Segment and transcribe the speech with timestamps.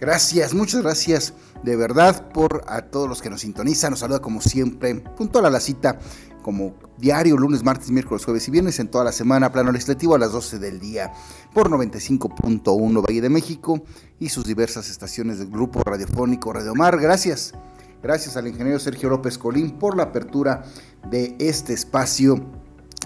[0.00, 1.34] Gracias, muchas gracias
[1.64, 3.90] de verdad por a todos los que nos sintonizan.
[3.90, 5.98] Nos saluda como siempre, puntual a la cita,
[6.42, 10.18] como diario, lunes, martes, miércoles, jueves y viernes en toda la semana, plano legislativo a
[10.18, 11.12] las 12 del día,
[11.52, 13.82] por 95.1 Valle de México
[14.20, 16.98] y sus diversas estaciones del grupo radiofónico Radio Mar.
[17.00, 17.52] Gracias,
[18.00, 20.62] gracias al ingeniero Sergio López Colín por la apertura
[21.10, 22.36] de este espacio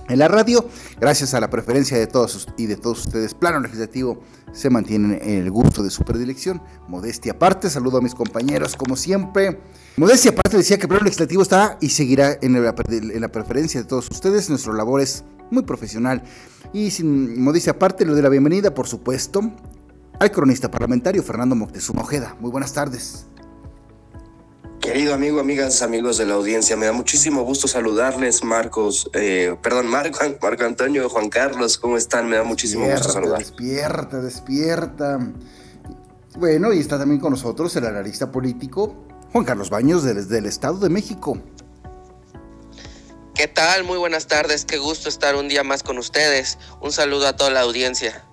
[0.08, 0.68] en la radio,
[1.00, 4.20] gracias a la preferencia de todos y de todos ustedes, Plano Legislativo
[4.52, 6.62] se mantienen en el gusto de su predilección.
[6.88, 9.60] Modestia aparte, saludo a mis compañeros como siempre.
[9.96, 13.86] Modestia aparte decía que Plano Legislativo está y seguirá en la, en la preferencia de
[13.86, 14.48] todos ustedes.
[14.50, 16.22] Nuestra labor es muy profesional.
[16.72, 19.40] Y sin modestia aparte, le doy la bienvenida, por supuesto,
[20.18, 22.36] al cronista parlamentario Fernando Moctezuma Ojeda.
[22.40, 23.26] Muy buenas tardes.
[24.82, 29.86] Querido amigo, amigas, amigos de la audiencia, me da muchísimo gusto saludarles, Marcos, eh, perdón,
[29.86, 32.28] Marco, Marco Antonio, Juan Carlos, ¿cómo están?
[32.28, 33.38] Me da muchísimo gusto saludar.
[33.38, 35.20] Despierta, despierta.
[36.36, 40.78] Bueno, y está también con nosotros el analista político Juan Carlos Baños desde el Estado
[40.78, 41.38] de México.
[43.36, 43.84] ¿Qué tal?
[43.84, 46.58] Muy buenas tardes, qué gusto estar un día más con ustedes.
[46.80, 48.24] Un saludo a toda la audiencia.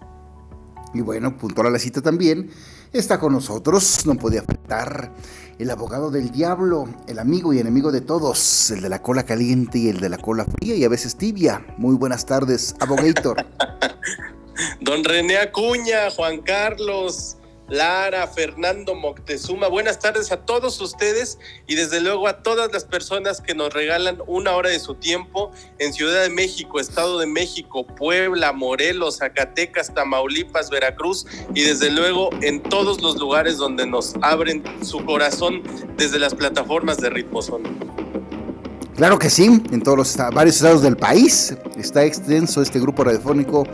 [0.95, 2.49] Y bueno, puntual a la cita también,
[2.93, 5.13] está con nosotros, no podía faltar
[5.59, 9.77] el abogado del diablo, el amigo y enemigo de todos, el de la cola caliente
[9.77, 11.65] y el de la cola fría y a veces tibia.
[11.77, 13.45] Muy buenas tardes, abogator.
[14.81, 17.37] Don René Acuña, Juan Carlos,
[17.69, 19.67] Lara, Fernando Moctezuma.
[19.67, 24.17] Buenas tardes a todos ustedes y desde luego a todas las personas que nos regalan
[24.25, 29.93] una hora de su tiempo en Ciudad de México, Estado de México, Puebla, Morelos, Zacatecas,
[29.93, 35.61] Tamaulipas, Veracruz y desde luego en todos los lugares donde nos abren su corazón
[35.95, 37.63] desde las plataformas de Ritmozón.
[38.95, 43.65] Claro que sí, en todos los varios estados del país está extenso este grupo radiofónico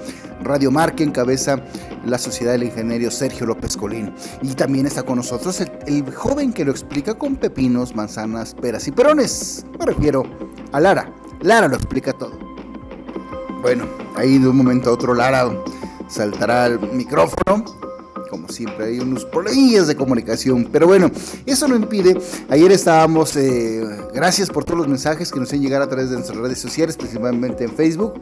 [0.46, 1.60] Radio Mar que encabeza
[2.06, 4.14] la Sociedad del Ingeniero Sergio López Colín.
[4.42, 8.92] Y también está con nosotros el, joven que lo explica con pepinos, manzanas, peras y
[8.92, 9.66] perones.
[9.78, 10.24] Me refiero
[10.72, 11.12] a Lara.
[11.42, 12.38] Lara lo explica todo.
[13.62, 13.86] Bueno,
[14.16, 15.52] ahí de un momento a otro Lara
[16.08, 17.85] saltará al micrófono
[18.36, 20.68] como siempre, hay unos problemas de comunicación.
[20.70, 21.10] Pero bueno,
[21.46, 22.20] eso no impide.
[22.50, 23.82] Ayer estábamos, eh,
[24.14, 26.98] gracias por todos los mensajes que nos han llegado a través de nuestras redes sociales,
[26.98, 28.16] principalmente en Facebook,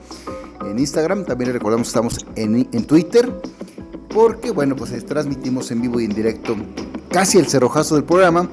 [0.69, 1.25] en Instagram.
[1.25, 3.31] También les recordamos que estamos en, Twitter.
[4.09, 6.55] Porque, bueno, pues transmitimos en vivo y en directo
[7.09, 8.47] casi el cerrojazo del programa.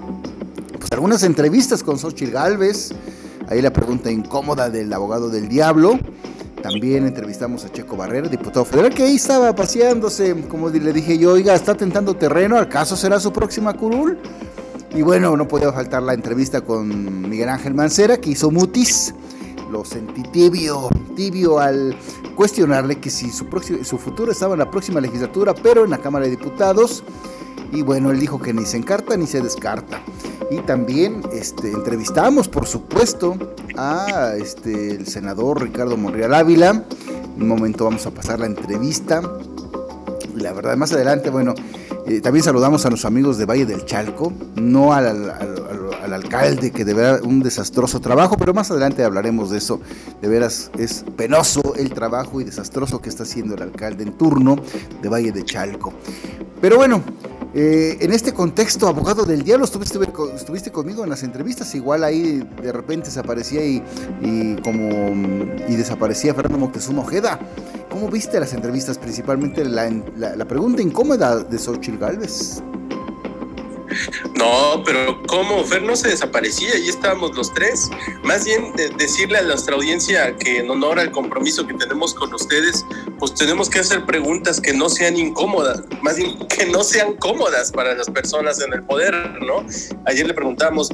[0.79, 2.95] Pues algunas entrevistas con Xochitl Galvez.
[3.49, 5.99] Ahí la pregunta incómoda del abogado del diablo.
[6.63, 11.33] También entrevistamos a Checo Barrera, diputado federal, que ahí estaba paseándose, como le dije yo,
[11.33, 14.19] oiga, está tentando terreno, ¿acaso será su próxima curul?
[14.95, 19.15] Y bueno, no podía faltar la entrevista con Miguel Ángel Mancera, que hizo mutis.
[19.71, 21.97] Lo sentí tibio, tibio al
[22.35, 23.47] cuestionarle que si su,
[23.85, 27.05] su futuro estaba en la próxima legislatura, pero en la Cámara de Diputados.
[27.73, 30.03] Y bueno, él dijo que ni se encarta ni se descarta.
[30.51, 33.37] Y también este, entrevistamos, por supuesto,
[33.77, 36.85] a este, el senador Ricardo Monreal Ávila.
[37.37, 39.23] Un momento vamos a pasar la entrevista.
[40.35, 41.55] La verdad, más adelante, bueno,
[42.07, 45.31] eh, también saludamos a los amigos de Valle del Chalco, no al,
[46.13, 49.81] al, alcalde que de verdad un desastroso trabajo, pero más adelante hablaremos de eso.
[50.21, 54.57] De veras es penoso el trabajo y desastroso que está haciendo el alcalde en turno
[55.03, 55.93] de Valle de Chalco.
[56.61, 57.03] Pero bueno,
[57.53, 59.99] eh, en este contexto, abogado del diablo, estuviste,
[60.37, 64.89] estuviste, conmigo en las entrevistas, igual ahí de repente desaparecía y, como
[65.69, 67.41] y desaparecía Fernando Moctezuma Ojeda.
[67.91, 72.63] ¿Cómo viste las entrevistas, principalmente la, la, pregunta incómoda de Xochitl Galvez?
[74.35, 75.65] No, pero ¿cómo?
[75.65, 77.91] Fer no se desaparecía, y estábamos los tres.
[78.23, 82.85] Más bien decirle a nuestra audiencia que en honor al compromiso que tenemos con ustedes,
[83.19, 87.71] pues tenemos que hacer preguntas que no sean incómodas, más bien que no sean cómodas
[87.73, 89.65] para las personas en el poder, ¿no?
[90.07, 90.89] Ayer le preguntamos,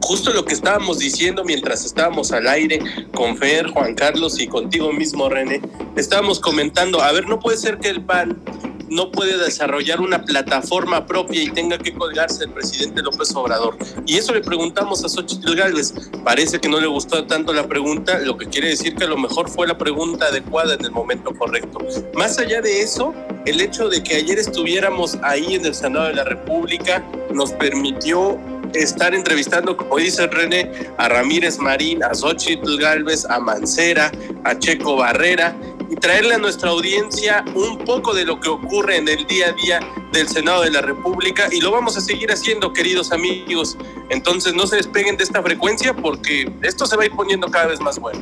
[0.00, 2.80] justo lo que estábamos diciendo mientras estábamos al aire
[3.14, 5.60] con Fer, Juan Carlos y contigo mismo, René,
[5.96, 8.42] estábamos comentando, a ver, no puede ser que el PAN
[8.88, 13.76] no puede desarrollar una plataforma propia y tenga que colgarse el presidente López Obrador.
[14.06, 15.94] Y eso le preguntamos a Xochitl Gálvez.
[16.24, 19.16] Parece que no le gustó tanto la pregunta, lo que quiere decir que a lo
[19.16, 21.78] mejor fue la pregunta adecuada en el momento correcto.
[22.14, 23.14] Más allá de eso,
[23.44, 28.38] el hecho de que ayer estuviéramos ahí en el Senado de la República nos permitió
[28.82, 34.10] estar entrevistando, como dice René, a Ramírez Marín, a Xochitl Galvez, a Mancera,
[34.44, 35.56] a Checo Barrera
[35.90, 39.52] y traerle a nuestra audiencia un poco de lo que ocurre en el día a
[39.52, 39.80] día
[40.12, 43.76] del Senado de la República y lo vamos a seguir haciendo, queridos amigos.
[44.10, 47.66] Entonces no se despeguen de esta frecuencia porque esto se va a ir poniendo cada
[47.66, 48.20] vez más bueno.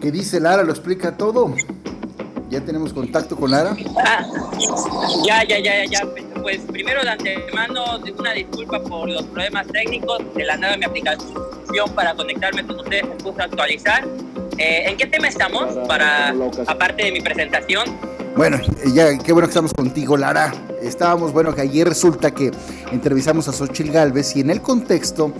[0.00, 0.62] ¿Qué dice Lara?
[0.62, 1.54] ¿Lo explica todo?
[2.50, 3.76] ¿Ya tenemos contacto con Lara?
[4.04, 4.26] Ah,
[5.24, 6.31] ya, ya, ya, ya.
[6.42, 11.94] Pues primero de antemano una disculpa por los problemas técnicos de la nueva mi aplicación
[11.94, 14.04] para conectarme con ustedes, me puse a actualizar
[14.58, 16.34] eh, ¿En qué tema estamos para,
[16.66, 17.84] aparte de mi presentación?
[18.36, 18.58] Bueno,
[18.94, 20.52] ya qué bueno que estamos contigo, Lara.
[20.82, 22.50] Estábamos, bueno, que ayer resulta que
[22.92, 25.32] entrevistamos a Xochitl Galvez y en el contexto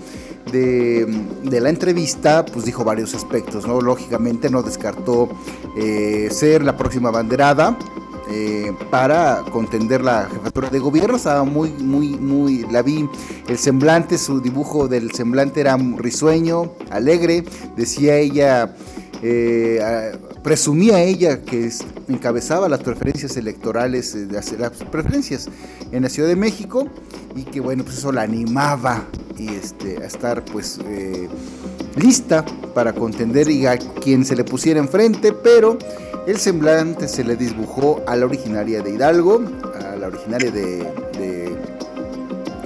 [0.51, 1.07] de,
[1.43, 3.81] la entrevista, pues dijo varios aspectos, ¿no?
[3.81, 5.29] Lógicamente no descartó
[5.77, 7.77] eh, ser la próxima banderada,
[8.35, 11.17] eh, para contender la jefatura de gobierno.
[11.17, 13.07] Estaba muy, muy, muy, la vi,
[13.47, 17.43] el semblante, su dibujo del semblante era risueño, alegre,
[17.77, 18.75] decía ella
[19.21, 19.79] eh,
[20.43, 21.71] presumía ella que
[22.09, 25.49] encabezaba las preferencias electorales, eh, las preferencias
[25.91, 26.87] en la Ciudad de México
[27.35, 29.05] y que bueno, pues eso la animaba
[29.37, 31.27] y este, a estar pues eh,
[31.95, 32.45] lista
[32.75, 35.77] para contender y a quien se le pusiera enfrente, pero
[36.27, 39.41] el semblante se le dibujó a la originaria de Hidalgo,
[39.73, 41.42] a la originaria de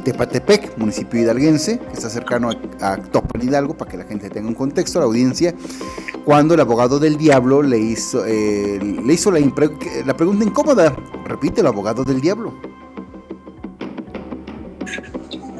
[0.08, 2.50] Tepatepec, municipio hidalguense, que está cercano
[2.80, 3.00] a, a
[3.42, 5.54] Hidalgo, para que la gente tenga un contexto, la audiencia,
[6.24, 9.42] cuando el abogado del diablo le hizo, eh, le hizo la,
[10.06, 10.96] la pregunta incómoda.
[11.26, 12.58] Repite, el abogado del diablo.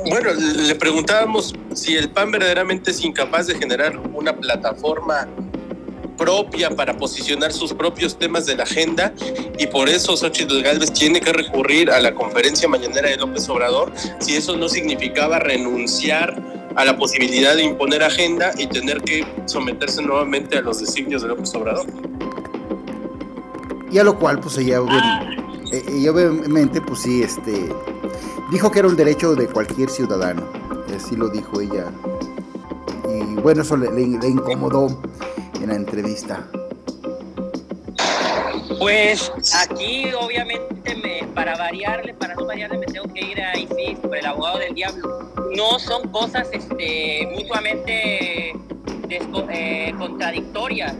[0.10, 5.28] Bueno, le preguntábamos si el PAN verdaderamente es incapaz de generar una plataforma
[6.18, 9.14] propia para posicionar sus propios temas de la agenda.
[9.58, 13.94] Y por eso Xochitl Gálvez tiene que recurrir a la conferencia mañanera de López Obrador
[14.20, 16.42] si eso no significaba renunciar
[16.76, 21.30] a la posibilidad de imponer agenda y tener que someterse nuevamente a los designios de
[21.30, 21.86] López Obrador.
[23.90, 24.80] Y a lo cual pues ella,
[25.72, 27.70] eh, ella obviamente pues sí este
[28.52, 31.92] dijo que era un derecho de cualquier ciudadano así lo dijo ella.
[33.10, 35.00] Y bueno eso le incomodó
[35.62, 36.48] en la entrevista?
[38.80, 39.32] Pues
[39.68, 44.20] aquí obviamente me, para variarle, para no variarle me tengo que ir ahí sí sobre
[44.20, 45.32] el abogado del diablo.
[45.56, 48.52] No son cosas este, mutuamente
[49.10, 50.94] eh, contradictorias.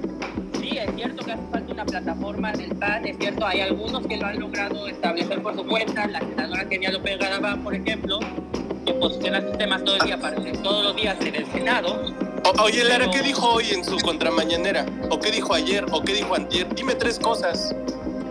[0.60, 4.18] Sí, es cierto que hace falta una plataforma del PAN, es cierto, hay algunos que
[4.18, 8.20] lo han logrado establecer por su cuenta, la senadora Kenia López Garabán, por ejemplo,
[8.86, 10.20] que posiciona sus temas todo el día,
[10.64, 12.02] todos los días en el Senado,
[12.60, 14.86] oye, Lara, ¿qué dijo hoy en su contramañanera?
[15.10, 15.86] ¿O qué dijo ayer?
[15.92, 16.74] ¿O qué dijo antier?
[16.74, 17.76] Dime tres cosas.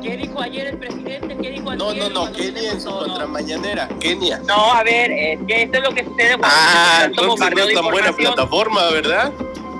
[0.02, 1.36] ¿Qué dijo ayer el presidente?
[1.36, 3.88] ¿Qué dijo No, no, no, Kenia en su contramañanera.
[4.00, 4.38] Kenia.
[4.46, 7.74] No, a ver, es que esto es lo que sucede cuando ah, entonces no es
[7.74, 9.32] tan buena plataforma, ¿verdad?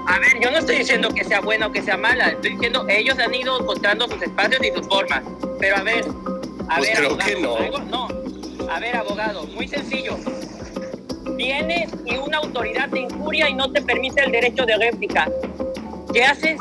[0.08, 2.86] A ver, yo no estoy diciendo que sea buena o que sea mala, estoy diciendo
[2.88, 5.22] ellos han ido encontrando sus espacios y sus formas.
[5.58, 6.04] Pero a ver,
[6.68, 7.56] a pues ver, creo que no.
[7.86, 8.08] no.
[8.70, 10.16] A ver, abogado, muy sencillo
[11.36, 15.30] vienes y una autoridad te injuria y no te permite el derecho de réplica.
[16.12, 16.58] ¿Qué haces?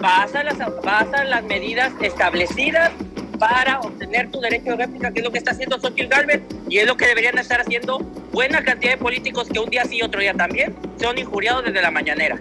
[0.00, 2.90] Vas a las, las medidas establecidas
[3.38, 6.78] para obtener tu derecho de réplica, que es lo que está haciendo Xochitl Galvez y
[6.78, 7.98] es lo que deberían estar haciendo
[8.32, 11.80] buena cantidad de políticos que un día sí y otro día también son injuriados desde
[11.80, 12.38] la mañanera.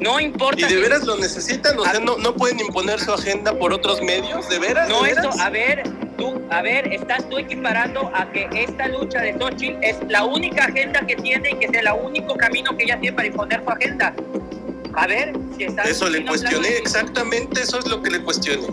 [0.00, 0.60] No importa.
[0.60, 1.78] ¿Y de veras lo necesitan?
[1.78, 4.88] O sea, no, no pueden imponer su agenda por otros medios, ¿de veras?
[4.88, 5.82] No, eso, a ver,
[6.18, 10.64] tú, a ver, estás tú equiparando a que esta lucha de Xochitl es la única
[10.64, 13.70] agenda que tiene y que es el único camino que ella tiene para imponer su
[13.70, 14.14] agenda.
[14.94, 15.88] A ver, si estás.
[15.88, 18.66] Eso le cuestioné, exactamente eso es lo que le cuestioné.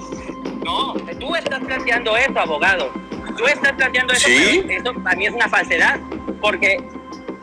[0.66, 2.92] No, tú estás planteando eso, abogado.
[3.38, 4.66] Tú estás planteando eso, ¿Sí?
[4.70, 6.00] eso para mí es una falsedad,
[6.42, 6.78] porque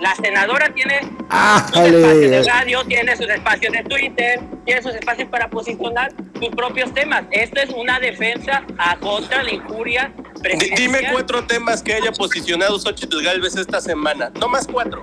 [0.03, 4.95] la senadora tiene ah, sus espacios de radio, tiene sus espacios de Twitter, tiene sus
[4.95, 7.23] espacios para posicionar sus propios temas.
[7.31, 10.13] Esto es una defensa a contra la injuria
[10.77, 14.33] Dime cuatro temas que haya posicionado Xochitl Galvez esta semana.
[14.41, 15.01] No más cuatro.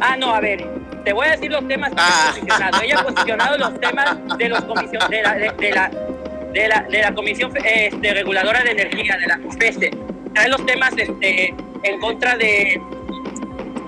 [0.00, 0.66] Ah, no, a ver.
[1.04, 2.32] Te voy a decir los temas que ha ah.
[2.34, 2.82] posicionado.
[2.82, 5.90] Ella ha posicionado los temas de los comisión, de la, de, la
[6.52, 9.90] de la, de la Comisión este, Reguladora de Energía, de la FESE.
[10.34, 12.80] Trae los temas este, en contra de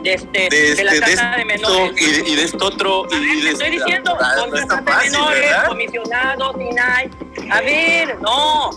[0.05, 2.03] este, de, la este, tasa de, menores.
[2.03, 3.07] Y de, esto otro.
[3.11, 7.11] y de estoy diciendo, con de menores, comisionados, INAI.
[7.51, 8.71] A ver, no.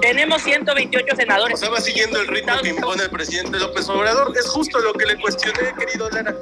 [0.00, 1.54] Tenemos 128 senadores.
[1.54, 4.32] O sea, va siguiendo el ritmo que impone el presidente López Obrador.
[4.36, 6.34] Es justo lo que le cuestioné, querido Lara.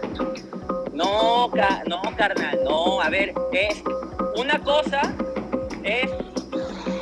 [0.92, 1.50] No,
[1.86, 3.00] no, carnal, no.
[3.00, 3.82] A ver, es
[4.36, 5.14] una cosa
[5.82, 6.10] es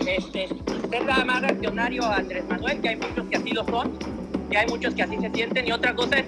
[0.06, 0.48] este,
[0.90, 3.98] ser más reaccionario a Andrés Manuel, que hay muchos que así lo son,
[4.50, 6.26] que hay muchos que así se sienten, y otra cosa es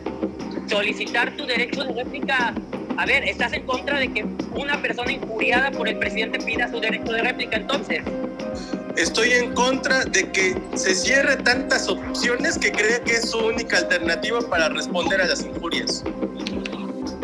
[0.69, 2.55] solicitar tu derecho de réplica.
[2.97, 6.81] A ver, estás en contra de que una persona injuriada por el presidente pida su
[6.81, 8.03] derecho de réplica, entonces
[8.97, 13.79] estoy en contra de que se cierre tantas opciones que cree que es su única
[13.79, 16.03] alternativa para responder a las injurias.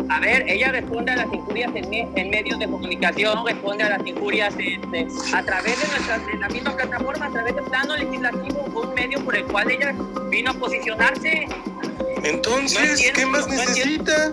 [0.09, 4.53] A ver, ella responde a las injurias en, medios de comunicación, responde a las injurias
[4.59, 9.23] este, a través de, nuestra, la misma plataforma, a través del plano legislativo, un medio
[9.25, 9.95] por el cual ella
[10.29, 11.47] vino a posicionarse.
[12.23, 14.31] Entonces, ¿qué más necesita?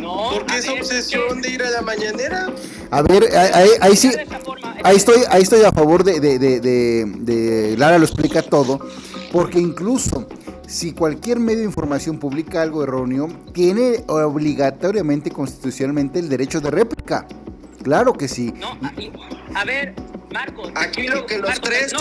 [0.00, 2.52] No, ¿Por qué esa obsesión de ir a la mañanera?
[2.90, 3.28] A ver,
[3.80, 4.10] ahí, sí,
[4.82, 8.80] ahí estoy, ahí estoy a favor de, de, de, de, Lara lo explica todo,
[9.32, 10.26] porque incluso
[10.66, 17.26] si cualquier medio de información publica algo erróneo, tiene obligatoriamente, constitucionalmente, el derecho de réplica.
[17.82, 18.54] Claro que sí.
[18.58, 18.78] No,
[19.54, 19.94] a ver,
[20.34, 20.72] Marcos.
[20.74, 21.94] Aquí lo que los tres,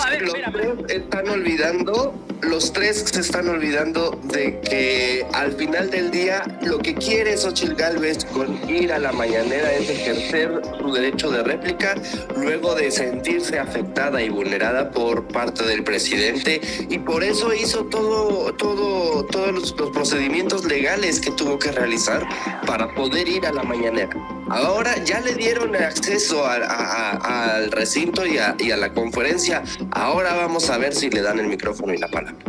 [0.89, 6.95] están olvidando, los tres se están olvidando de que al final del día lo que
[6.95, 11.93] quiere Xochitl Galvez con ir a la mañanera es ejercer su derecho de réplica
[12.35, 16.59] luego de sentirse afectada y vulnerada por parte del presidente
[16.89, 22.27] y por eso hizo todo, todo, todos los, los procedimientos legales que tuvo que realizar
[22.65, 24.09] para poder ir a la mañanera.
[24.49, 28.37] Ahora ya le dieron acceso al recinto y
[28.71, 29.63] a, la conferencia.
[29.91, 32.43] Ahora vamos a ver si le dan el micrófono y la palabra.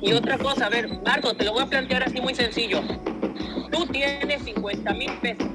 [0.00, 2.82] Y otra cosa, a ver, Marco, te lo voy a plantear así muy sencillo.
[3.70, 5.46] Tú tienes 50 mil pesos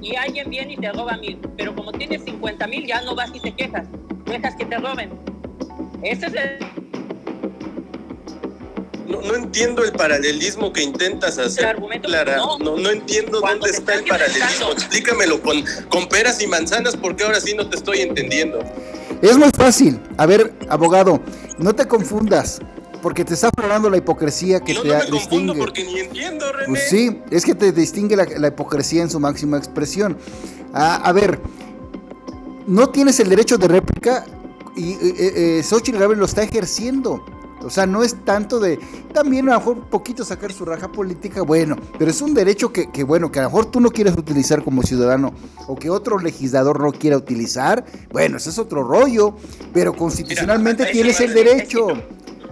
[0.00, 3.30] y alguien viene y te roba mil, pero como tienes 50 mil ya no vas
[3.34, 3.86] y te quejas,
[4.26, 5.10] dejas que te roben.
[6.02, 6.83] Ese es el
[9.06, 12.36] no, entiendo el paralelismo que intentas hacer, Clara.
[12.36, 14.72] No, no, entiendo dónde está el paralelismo.
[14.72, 18.58] Explícamelo con, con peras y manzanas porque ahora sí no te estoy entendiendo.
[19.22, 20.00] Es muy fácil.
[20.16, 21.20] A ver, abogado,
[21.58, 22.60] no te confundas.
[23.02, 25.54] Porque te está hablando la hipocresía que te no me distingue.
[25.58, 26.68] porque ni entiendo, René.
[26.68, 30.16] Pues sí, es que te distingue la, hipocresía en su máxima expresión.
[30.72, 31.38] Ah, a ver,
[32.66, 34.24] no tienes el derecho de réplica
[34.74, 37.22] y eh, eh, Xochitl lo está ejerciendo.
[37.64, 38.78] O sea, no es tanto de
[39.12, 42.72] también a lo mejor un poquito sacar su raja política, bueno, pero es un derecho
[42.72, 45.34] que, que, bueno, que a lo mejor tú no quieres utilizar como ciudadano
[45.66, 49.34] o que otro legislador no quiera utilizar, bueno, ese es otro rollo,
[49.72, 51.88] pero constitucionalmente tienes el derecho.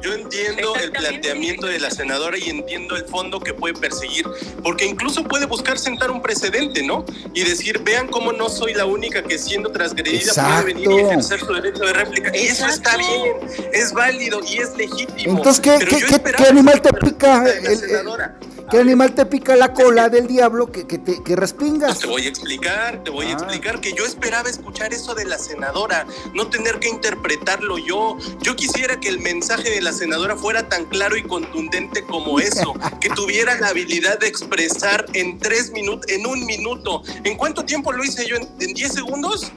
[0.03, 4.27] Yo entiendo el planteamiento de la senadora y entiendo el fondo que puede perseguir,
[4.63, 7.05] porque incluso puede buscar sentar un precedente, ¿no?
[7.35, 11.41] Y decir, vean cómo no soy la única que siendo transgredida puede venir y ejercer
[11.41, 12.37] su derecho de réplica.
[12.37, 13.37] Y eso está bien,
[13.73, 15.39] es válido y es legítimo.
[15.39, 17.45] Entonces, ¿qué, ¿qué, qué, animal te pica?
[17.49, 18.35] El, senadora.
[18.71, 21.91] ¿Qué animal te pica la cola del diablo que, que, te, que respingas?
[21.91, 23.33] Pues te voy a explicar, te voy a ah.
[23.33, 28.17] explicar que yo esperaba escuchar eso de la senadora, no tener que interpretarlo yo.
[28.41, 32.75] Yo quisiera que el mensaje de la senadora fuera tan claro y contundente como eso,
[33.01, 37.03] que tuviera la habilidad de expresar en tres minutos, en un minuto.
[37.25, 38.37] ¿En cuánto tiempo lo hice yo?
[38.37, 39.53] ¿En diez segundos?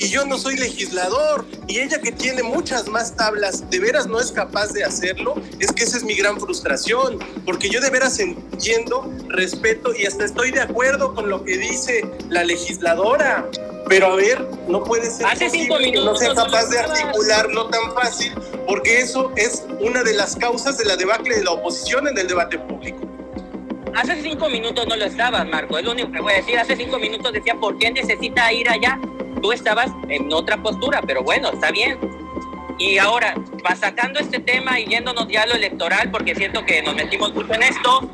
[0.00, 1.44] Y yo no soy legislador.
[1.68, 5.70] Y ella que tiene muchas más tablas, de veras no es capaz de hacerlo, es
[5.72, 10.50] que esa es mi gran frustración, porque yo de veras entiendo, respeto y hasta estoy
[10.50, 13.48] de acuerdo con lo que dice la legisladora.
[13.88, 18.32] Pero a ver, no puede ser Hace minutos no sea capaz de articularlo tan fácil,
[18.66, 22.26] porque eso es una de las causas de la debacle de la oposición en el
[22.26, 23.00] debate público.
[23.94, 25.78] Hace cinco minutos no lo estabas, Marco.
[25.78, 26.58] Es lo único que voy a decir.
[26.58, 28.98] Hace cinco minutos decía, ¿por qué necesita ir allá?
[29.40, 31.98] tú estabas en otra postura, pero bueno, está bien.
[32.78, 33.34] Y ahora,
[33.78, 37.62] sacando este tema y yéndonos ya lo electoral, porque siento que nos metimos mucho en
[37.62, 38.10] esto,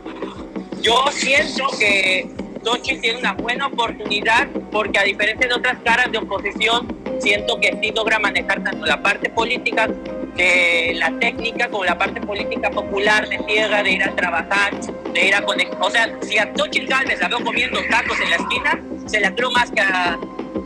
[0.83, 2.29] yo siento que
[2.65, 7.79] Xochitl tiene una buena oportunidad, porque a diferencia de otras caras de oposición, siento que
[7.81, 9.89] sí logra manejar tanto la parte política
[10.37, 14.73] de la técnica como la parte política popular de tierra, de ir a trabajar,
[15.13, 15.79] de ir a conectar.
[15.81, 19.35] O sea, si a Xochitl Galvez la veo comiendo tacos en la esquina, se la
[19.35, 20.19] creo más que a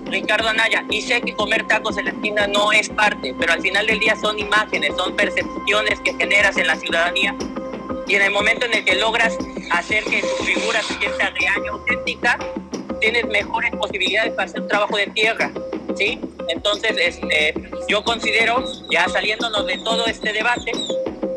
[0.07, 3.63] Ricardo Anaya, y sé que comer tacos en la esquina no es parte, pero al
[3.63, 7.37] final del día son imágenes, son percepciones que generas en la ciudadanía.
[8.09, 9.39] Y en el momento en el que logras
[9.71, 12.39] hacer que tu figura se sienta real y auténtica,
[13.01, 15.51] tienes mejores posibilidades para hacer un trabajo de tierra.
[15.97, 16.21] ¿sí?
[16.49, 17.55] Entonces, este,
[17.89, 20.73] yo considero, ya saliéndonos de todo este debate,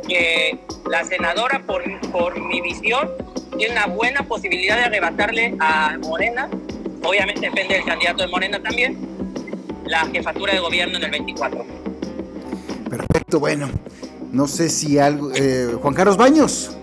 [0.07, 3.11] que la senadora, por, por mi visión,
[3.57, 6.49] tiene una buena posibilidad de arrebatarle a Morena
[7.03, 8.97] obviamente depende del candidato de Morena también,
[9.85, 11.65] la jefatura de gobierno en el 24.
[12.89, 13.39] Perfecto.
[13.39, 13.69] bueno,
[14.31, 15.31] no sé si algo...
[15.33, 16.77] Eh, Juan Carlos Baños.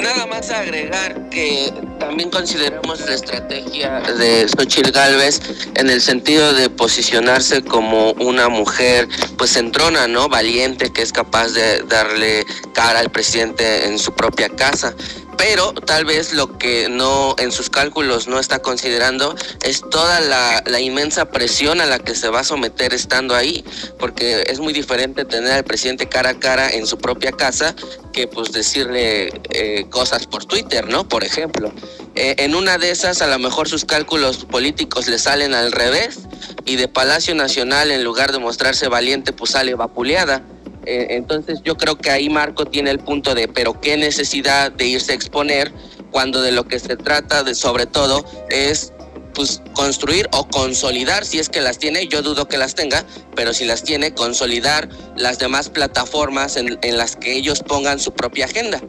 [0.00, 5.40] Nada más agregar que también consideramos la estrategia de Xochitl Galvez
[5.74, 10.28] en el sentido de posicionarse como una mujer pues entrona, ¿no?
[10.28, 14.94] Valiente, que es capaz de darle cara al presidente en su propia casa
[15.40, 20.80] pero tal vez lo que no en sus cálculos no está considerando es toda la,
[20.80, 23.64] inmensa presión a la que se va a someter estando ahí,
[23.98, 27.74] porque es muy diferente tener al presidente cara a cara en su propia casa
[28.12, 31.08] que pues decirle eh, cosas por Twitter, ¿no?
[31.08, 31.72] Por ejemplo.
[32.16, 36.18] Eh, en una de esas a lo mejor sus cálculos políticos le salen al revés
[36.66, 40.42] y de Palacio Nacional en lugar de mostrarse valiente pues sale vapuleada.
[40.86, 44.86] Eh, entonces yo creo que ahí Marco tiene el punto de, pero qué necesidad de
[44.86, 45.72] irse a exponer
[46.10, 48.92] cuando de lo que se trata de sobre todo es
[49.34, 53.54] pues construir o consolidar si es que las tiene, yo dudo que las tenga, pero
[53.54, 58.80] si las tiene, consolidar las demás plataformas en, las que ellos pongan su propia agenda.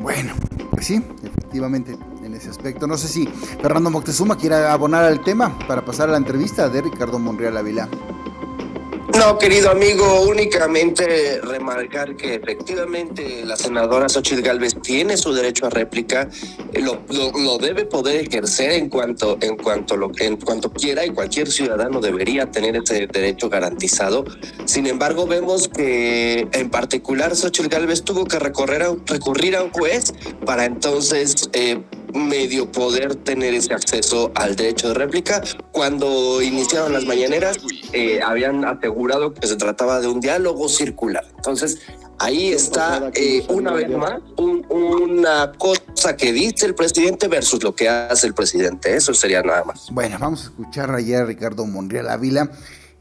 [0.00, 0.34] Bueno,
[0.70, 2.86] pues sí, efectivamente, en ese aspecto.
[2.86, 3.26] No sé si
[3.62, 7.88] Fernando Moctezuma quiere abonar al tema para pasar a la entrevista de Ricardo Monreal Ávila.
[9.18, 15.70] No, querido amigo, únicamente remarcar que efectivamente la senadora Xochitl Galvez tiene su derecho a
[15.70, 16.28] réplica,
[16.72, 21.10] eh, lo, lo, debe poder ejercer en cuanto, en, cuanto lo, en cuanto quiera y
[21.10, 24.24] cualquier ciudadano debería tener ese derecho garantizado.
[24.64, 29.70] Sin embargo, vemos que en particular Xochitl Galvez tuvo que recorrer a, recurrir a un
[29.70, 30.14] juez
[30.44, 31.50] para entonces...
[31.52, 35.42] Eh, medio poder tener ese acceso al derecho de réplica.
[35.72, 37.58] Cuando iniciaron las mañaneras,
[37.92, 41.24] eh, habían asegurado que se trataba de un diálogo circular.
[41.36, 41.78] Entonces,
[42.18, 47.88] ahí está eh, una vez más una cosa que dice el presidente versus lo que
[47.88, 48.94] hace el presidente.
[48.94, 49.88] Eso sería nada más.
[49.90, 52.50] Bueno, vamos a escuchar allá a Ricardo Monreal Ávila.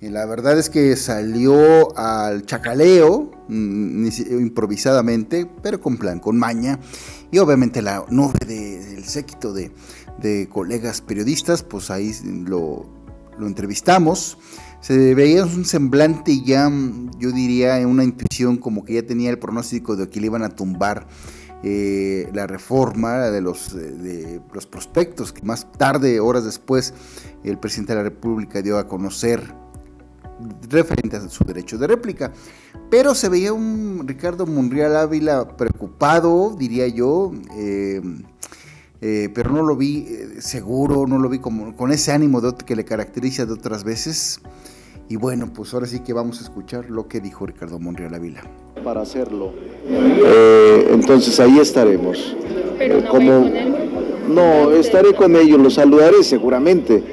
[0.02, 6.80] Y la verdad es que salió al chacaleo, mm, improvisadamente, pero con plan, con maña.
[7.32, 9.72] Y obviamente la nube del séquito de,
[10.50, 12.14] colegas periodistas, pues ahí
[12.46, 12.86] lo,
[13.40, 14.38] entrevistamos.
[14.82, 16.70] Se veía un semblante ya,
[17.18, 20.50] yo diría, una intuición como que ya tenía el pronóstico de que le iban a
[20.50, 21.06] tumbar
[21.62, 26.94] eh, la reforma de los, de los prospectos más tarde, horas después,
[27.44, 29.54] el presidente de la República dio a conocer
[30.70, 32.32] referente a su derecho de réplica.
[32.90, 38.02] Pero se veía un Ricardo Monreal Ávila preocupado, diría yo, eh,
[39.02, 42.54] eh, pero no lo vi eh, seguro, no lo vi como, con ese ánimo de,
[42.66, 44.42] que le caracteriza de otras veces.
[45.08, 48.44] Y bueno, pues ahora sí que vamos a escuchar lo que dijo Ricardo Monreal Ávila.
[48.84, 49.54] Para hacerlo.
[50.92, 52.36] entonces ahí estaremos.
[52.78, 53.50] Pero no como,
[54.30, 57.04] No, estaré con ellos, los saludaré seguramente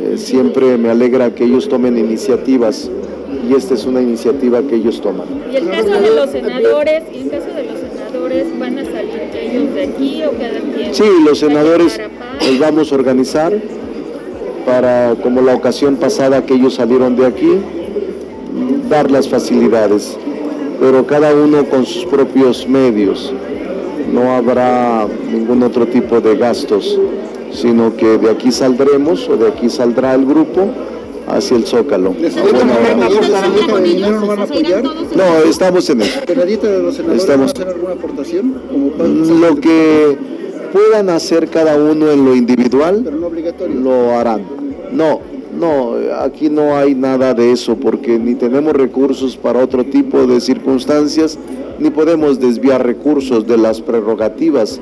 [0.00, 2.90] eh, siempre me alegra que ellos tomen iniciativas
[3.48, 5.26] y esta es una iniciativa que ellos toman.
[5.52, 9.30] ¿Y el caso de los senadores, y en caso de los senadores van a salir
[9.34, 10.94] ellos de aquí o cada quien?
[10.94, 12.00] Sí, los senadores
[12.46, 13.52] los vamos a organizar
[14.64, 17.58] para, como la ocasión pasada que ellos salieron de aquí,
[18.88, 20.16] dar las facilidades,
[20.80, 23.32] pero cada uno con sus propios medios.
[24.12, 26.98] No habrá ningún otro tipo de gastos
[27.52, 30.68] sino que de aquí saldremos o de aquí saldrá el grupo
[31.28, 32.14] hacia el Zócalo.
[35.16, 36.20] No, estamos en eso.
[37.14, 37.52] estamos...
[37.52, 38.54] hacer alguna aportación?
[39.40, 40.16] Lo que
[40.72, 43.04] puedan hacer cada uno en lo individual,
[43.82, 44.42] lo harán.
[44.92, 45.20] No,
[45.58, 50.40] no, aquí no hay nada de eso porque ni tenemos recursos para otro tipo de
[50.40, 51.38] circunstancias,
[51.78, 54.80] ni podemos desviar recursos de las prerrogativas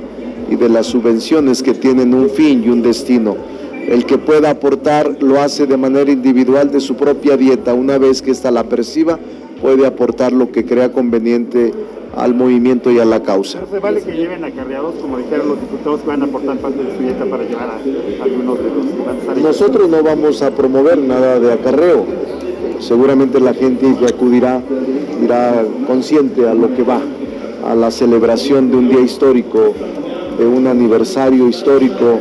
[0.51, 3.37] y de las subvenciones que tienen un fin y un destino.
[3.89, 7.73] El que pueda aportar lo hace de manera individual de su propia dieta.
[7.73, 9.19] Una vez que ésta la perciba,
[9.63, 11.73] puede aportar lo que crea conveniente
[12.17, 13.61] al movimiento y a la causa.
[13.61, 16.83] ¿No se vale que lleven acarreados, como dijeron los diputados, que van a aportar parte
[16.83, 21.39] de su dieta para llevar a, algunos de los Nosotros no vamos a promover nada
[21.39, 22.05] de acarreo.
[22.81, 24.61] Seguramente la gente que acudirá
[25.23, 27.01] irá consciente a lo que va,
[27.67, 29.75] a la celebración de un día histórico
[30.39, 32.19] de un aniversario histórico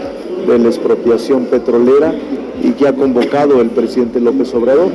[0.47, 2.13] de la expropiación petrolera
[2.63, 4.89] y que ha convocado el presidente López Obrador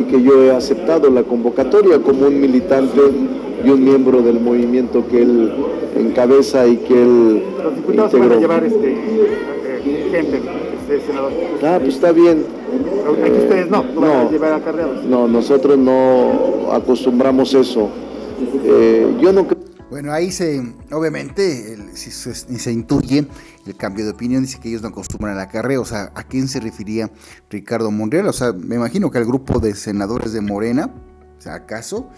[0.00, 3.00] y que yo he aceptado la convocatoria como un militante
[3.64, 5.52] y un miembro del movimiento que él
[5.96, 8.28] encabeza y que él Los diputados integró.
[8.28, 10.40] van a llevar este, eh, gente,
[10.80, 11.32] este senador.
[11.62, 12.44] Ah, pues está bien.
[13.22, 15.04] Aquí ustedes no, no, van a llevar acarreados.
[15.04, 17.88] No, nosotros no acostumbramos eso.
[18.64, 19.61] Eh, yo no creo
[19.92, 20.58] Bueno, ahí se,
[20.90, 23.28] obviamente, el- si se, intuye
[23.66, 26.48] el cambio de opinión, dice que ellos no acostumbran al acarreo, o sea, ¿a quién
[26.48, 27.10] se refería
[27.50, 28.26] Ricardo Monreal?
[28.26, 30.94] O sea, me imagino que al grupo de senadores de Morena,
[31.36, 32.08] o sea, ¿acaso?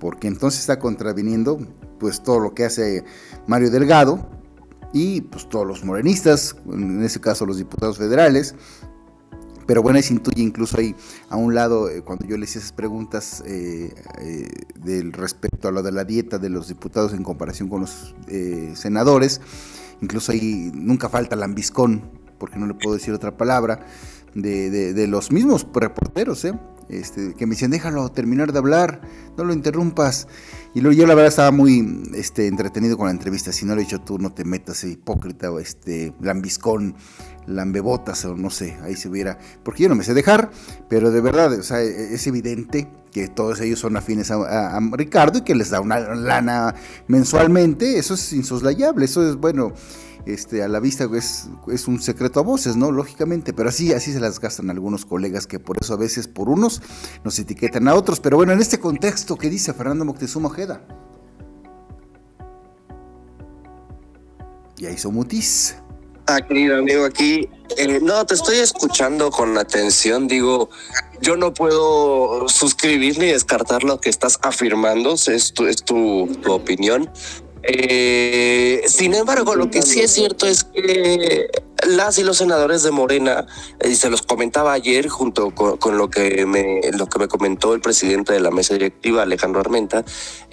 [0.00, 1.58] Porque entonces está contraviniendo,
[2.00, 3.04] pues, todo lo que hace
[3.46, 4.26] Mario Delgado
[4.94, 8.54] y, pues, todos los morenistas, en ese caso los diputados federales,
[9.68, 10.96] pero bueno, se intuye incluso ahí
[11.28, 14.48] a un lado, eh, cuando yo le hice esas preguntas eh, eh,
[14.82, 18.14] del respecto a lo de la dieta de los diputados en comparación con los
[18.74, 19.40] senadores,
[20.00, 23.84] incluso ahí nunca falta lambiscón, porque no le puedo decir otra palabra,
[24.34, 26.46] de, de- de los mismos reporteros.
[26.88, 29.02] Este, que me dicen, déjalo terminar de hablar,
[29.36, 30.26] no lo interrumpas.
[30.74, 33.80] Y luego yo la verdad estaba muy este, entretenido con la entrevista, si no lo
[33.82, 36.94] he dicho tú, no te metas, hipócrita, o este, lambiscón,
[37.48, 40.50] lambebotas, o no sé, ahí se hubiera, porque yo no me sé dejar,
[40.88, 45.38] pero de verdad, o sea, e- es evidente que todos ellos son afines a, Ricardo
[45.38, 46.74] y que les da una lana
[47.06, 49.72] mensualmente, eso es insoslayable, eso es, bueno,
[50.26, 51.48] este, a la vista es,
[51.86, 52.92] un secreto a voces, ¿no?
[52.92, 56.50] Lógicamente, pero así, así se las gastan algunos colegas que por eso a veces por
[56.50, 56.82] unos
[57.24, 58.20] nos etiquetan a otros.
[58.20, 60.84] Pero bueno, en este contexto, ¿qué dice Fernando Moctezuma Ojeda?
[64.76, 65.76] Y ahí hizo mutis.
[66.30, 67.48] Ah, querido amigo, aquí.
[67.78, 70.28] eh, no, te estoy escuchando con atención.
[70.28, 70.68] Digo,
[71.22, 75.14] yo no puedo suscribir ni descartar lo que estás afirmando.
[75.14, 77.10] Es tu, es tu, tu opinión.
[77.62, 81.48] Eh, sin embargo, lo que sí es cierto es que
[81.88, 83.46] las y los senadores de Morena,
[83.84, 87.74] y se los comentaba ayer junto con, con lo que me lo que me comentó
[87.74, 90.04] el presidente de la mesa directiva, Alejandro Armenta,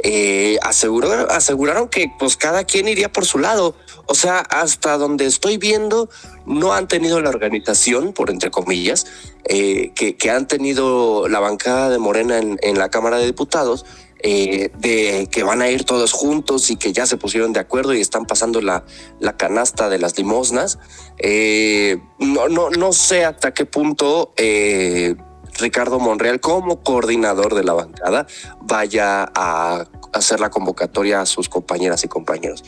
[0.03, 3.75] eh, aseguró, aseguraron que pues cada quien iría por su lado.
[4.07, 6.09] O sea, hasta donde estoy viendo,
[6.45, 9.07] no han tenido la organización, por entre comillas,
[9.45, 13.85] eh, que, que han tenido la bancada de Morena en, en la Cámara de Diputados,
[14.27, 17.93] eh, de que van a ir todos juntos y que ya se pusieron de acuerdo
[17.93, 18.83] y están pasando la,
[19.19, 20.79] la canasta de las limosnas.
[21.19, 25.13] Eh, no, no, no sé hasta qué punto eh,
[25.59, 28.25] Ricardo Monreal, como coordinador de la bancada,
[28.61, 32.63] vaya a hacer la convocatoria a sus compañeras y compañeros.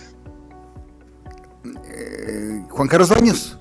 [2.70, 3.58] Juan Carlos Baños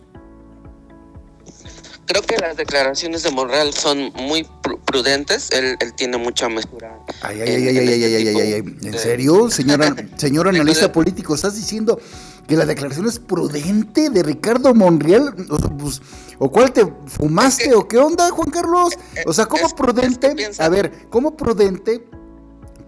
[2.07, 4.47] creo que las declaraciones de Monreal son muy
[4.85, 5.51] prudentes.
[5.51, 6.99] Él, tiene mucha mesura.
[7.23, 10.91] Ay, ay, en, ay, ay, este ay, ay, ay, ay, ¿En serio, señora, señor analista
[10.91, 11.35] político?
[11.35, 12.01] ¿Estás diciendo
[12.47, 15.35] que la declaración es prudente de Ricardo Monreal?
[15.51, 16.01] O, pues,
[16.39, 17.75] cuál te fumaste?
[17.75, 18.95] ¿O qué onda, Juan Carlos?
[18.95, 20.35] Eh, eh, o sea, ¿cómo prudente?
[20.59, 22.09] A ver, ¿cómo prudente?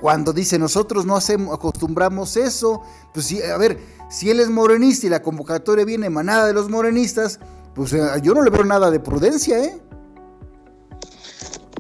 [0.01, 5.07] Cuando dice nosotros no hacemos, acostumbramos eso, pues sí, a ver, si él es morenista
[5.07, 7.41] y la convocatoria viene emanada de los morenistas,
[7.79, 9.79] pues yo no le veo nada de prudencia, ¿eh?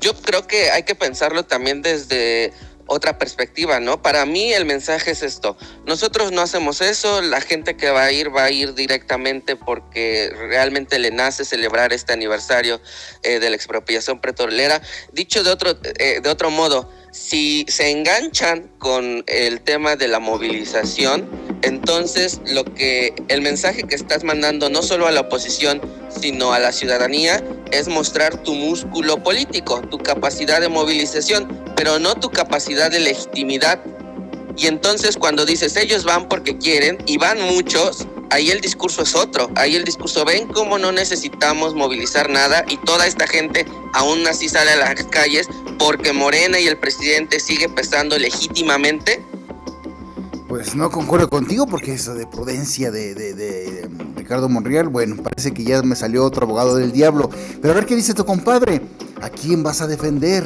[0.00, 2.52] Yo creo que hay que pensarlo también desde
[2.86, 4.00] otra perspectiva, ¿no?
[4.00, 5.56] Para mí el mensaje es esto.
[5.86, 10.32] Nosotros no hacemos eso, la gente que va a ir va a ir directamente porque
[10.36, 12.80] realmente le nace celebrar este aniversario
[13.24, 14.80] eh, de la expropiación petrolera.
[15.12, 20.20] Dicho de otro, eh, de otro modo, si se enganchan con el tema de la
[20.20, 21.28] movilización,
[21.62, 26.58] entonces lo que el mensaje que estás mandando no solo a la oposición, sino a
[26.58, 32.90] la ciudadanía es mostrar tu músculo político, tu capacidad de movilización, pero no tu capacidad
[32.90, 33.80] de legitimidad.
[34.56, 39.14] Y entonces cuando dices ellos van porque quieren y van muchos, ahí el discurso es
[39.14, 39.50] otro.
[39.56, 44.48] Ahí el discurso, ven cómo no necesitamos movilizar nada y toda esta gente aún así
[44.48, 49.22] sale a las calles porque Morena y el presidente sigue pesando legítimamente.
[50.48, 55.52] Pues no concuerdo contigo porque eso de prudencia de, de- de, Ricardo Monreal, bueno, parece
[55.52, 57.28] que ya me salió otro abogado del diablo.
[57.60, 58.80] Pero a ver qué dice tu compadre.
[59.20, 60.44] ¿A quién vas a defender?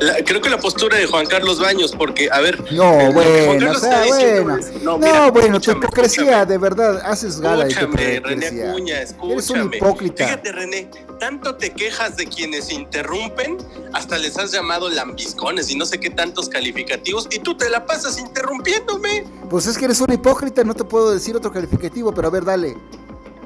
[0.00, 2.62] La- creo que la postura de Juan Carlos Baños, porque, a ver.
[2.72, 4.56] No, bueno, o sea, bueno.
[4.58, 8.46] es- No, mira, bueno, tu escúchame, hipocresía, de verdad, haces gala de tu Escúchame, René.
[8.70, 9.76] Acuña, Eres un escúchame.
[9.76, 10.24] hipócrita.
[10.24, 13.58] Fíjate, René, tanto te quejas de quienes interrumpen,
[13.92, 17.86] hasta les has llamado lambiscones y no sé qué tantos calificativos, y tú te la
[17.86, 19.24] pasas interrumpiéndome.
[19.50, 22.44] Pues es que eres un hipócrita, no te puedo decir otro calificativo, pero a ver,
[22.44, 22.76] dale.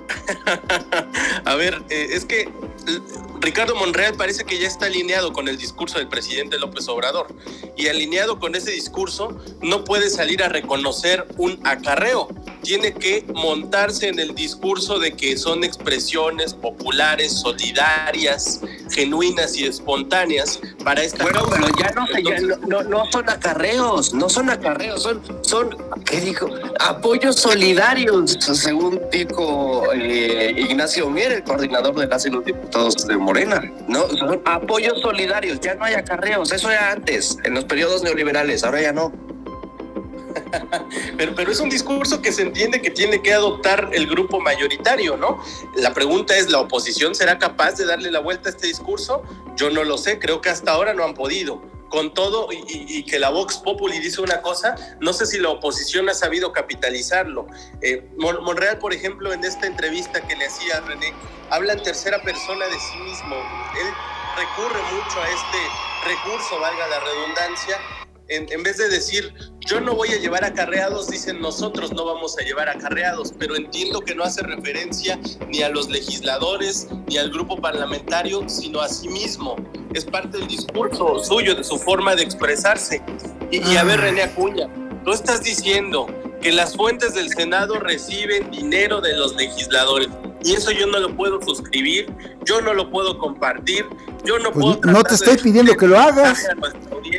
[1.45, 2.49] A ver, eh, es que
[3.41, 7.29] Ricardo Monreal parece que ya está alineado con el discurso del presidente López Obrador.
[7.77, 12.29] Y alineado con ese discurso, no puede salir a reconocer un acarreo.
[12.63, 20.61] Tiene que montarse en el discurso de que son expresiones populares, solidarias, genuinas y espontáneas
[20.85, 21.57] para esta Bueno, causa.
[21.57, 26.21] pero ya no, ya no, no, no son acarreos, no son acarreos, son, son, ¿qué
[26.21, 26.51] dijo?
[26.81, 33.63] Apoyos solidarios, según dijo eh, Ignacio Mier, el coordinador de y los diputados de Morena.
[33.87, 34.07] No,
[34.47, 38.93] apoyos solidarios, ya no hay acarreos, eso era antes, en los periodos neoliberales, ahora ya
[38.93, 39.13] no.
[41.19, 45.19] pero, pero es un discurso que se entiende que tiene que adoptar el grupo mayoritario,
[45.19, 45.45] ¿no?
[45.77, 49.23] La pregunta es, ¿la oposición será capaz de darle la vuelta a este discurso?
[49.57, 53.19] Yo no lo sé, creo que hasta ahora no han podido con todo y, que
[53.19, 57.47] la Vox Populi dice una cosa, no sé si la oposición ha sabido capitalizarlo.
[57.81, 61.13] Eh, Monreal, por ejemplo, en esta entrevista que le hacía a René,
[61.51, 63.37] habla en tercera persona de sí mismo.
[63.37, 63.95] Él
[64.37, 65.59] recurre mucho a este
[66.07, 67.79] recurso, valga la redundancia,
[68.29, 72.43] en, vez de decir yo no voy a llevar acarreados, dicen nosotros no vamos a
[72.43, 77.61] llevar acarreados, pero entiendo que no hace referencia ni a los legisladores ni al grupo
[77.61, 79.57] parlamentario, sino a sí mismo.
[79.95, 83.03] Es parte del discurso suyo, de su forma de expresarse.
[83.51, 84.69] Y, y a ver, René Acuña,
[85.05, 86.07] tú estás diciendo
[86.41, 90.09] que las fuentes del Senado reciben dinero de los legisladores.
[90.45, 92.07] Y eso yo no lo puedo suscribir,
[92.45, 93.85] yo no lo puedo compartir,
[94.29, 94.93] yo no pues puedo...
[94.93, 96.47] No te estoy pidiendo que lo hagas.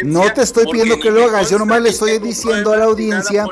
[0.04, 1.50] No te estoy pidiendo que lo hagas.
[1.50, 3.46] Yo nomás le estoy diciendo a la audiencia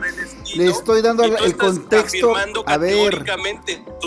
[0.56, 2.34] le estoy dando el contexto.
[2.66, 3.26] A ver,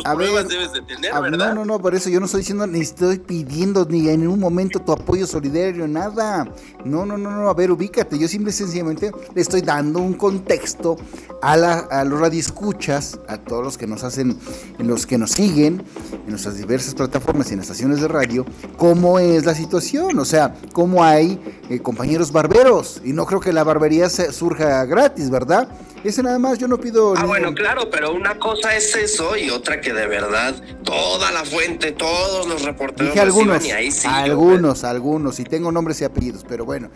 [0.04, 2.80] a ver, debes de tener, no, no, no, por eso yo no estoy diciendo ni
[2.80, 6.50] estoy pidiendo ni en un momento tu apoyo solidario, nada.
[6.84, 8.18] No, no, no, no, a ver, ubícate.
[8.18, 10.96] Yo simple y sencillamente le estoy dando un contexto
[11.42, 14.38] a, la, a los radioescuchas, a todos los que nos hacen,
[14.78, 15.82] en los que nos siguen
[16.12, 18.44] en nuestras diversas plataformas y en estaciones de radio,
[18.76, 23.00] cómo es la situación, o sea, cómo hay eh, compañeros barberos.
[23.04, 25.68] Y no creo que la barbería surja gratis, ¿verdad?
[26.02, 27.14] Ese nada más, yo no pido.
[27.16, 31.44] Ah, bueno, claro, pero una cosa es eso y otra que de verdad toda la
[31.44, 33.12] fuente, todos los reporteros.
[33.12, 33.64] Dije algunos,
[34.06, 36.88] algunos, algunos, y tengo nombres y apellidos, pero bueno.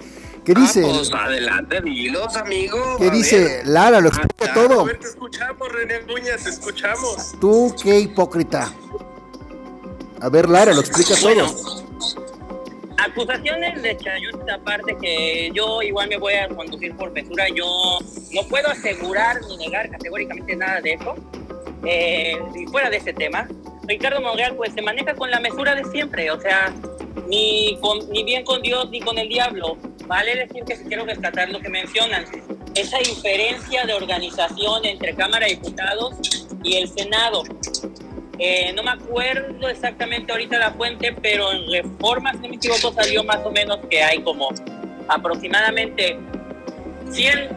[0.43, 0.83] ¿Qué ah, dice?
[0.83, 2.97] Pues adelante, dilos, amigo.
[2.99, 3.63] ¿Qué dice?
[3.65, 4.81] Lara, lo explica ah, todo.
[4.81, 7.35] A ver, te escuchamos, René Muñoz, te escuchamos.
[7.41, 8.73] Tú, qué hipócrita.
[10.21, 11.84] A ver, Lara, lo explica todo
[13.05, 17.99] acusaciones de Chayut, aparte que yo igual me voy a conducir por mesura, yo
[18.33, 21.15] no puedo asegurar ni negar categóricamente nada de eso.
[21.87, 23.47] Eh, y fuera de ese tema,
[23.87, 26.73] Ricardo Monreal pues se maneja con la mesura de siempre, o sea,
[27.29, 27.79] ni,
[28.11, 29.77] ni bien con Dios ni con el diablo.
[30.07, 32.25] Vale decir que quiero rescatar lo que mencionan,
[32.75, 36.15] esa diferencia de organización entre Cámara de Diputados
[36.63, 37.43] y el Senado.
[38.39, 43.23] Eh, no me acuerdo exactamente ahorita la fuente, pero en reformas, si me equivoco, salió
[43.23, 44.49] más o menos que hay como
[45.09, 46.19] aproximadamente
[47.11, 47.49] 100,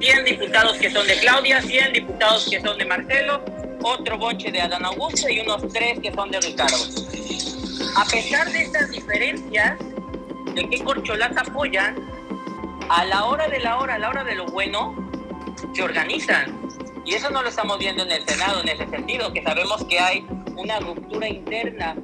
[0.00, 3.42] 100 diputados que son de Claudia, 100 diputados que son de Marcelo,
[3.82, 6.76] otro bonche de Adán Augusto y unos tres que son de Ricardo.
[7.96, 9.78] A pesar de estas diferencias,
[10.54, 11.96] de qué corcholata apoyan,
[12.88, 14.94] a la hora de la hora, a la hora de lo bueno,
[15.74, 16.63] se organizan
[17.04, 19.98] y eso no lo estamos viendo en el Senado en ese sentido, que sabemos que
[19.98, 20.24] hay
[20.56, 21.96] una ruptura interna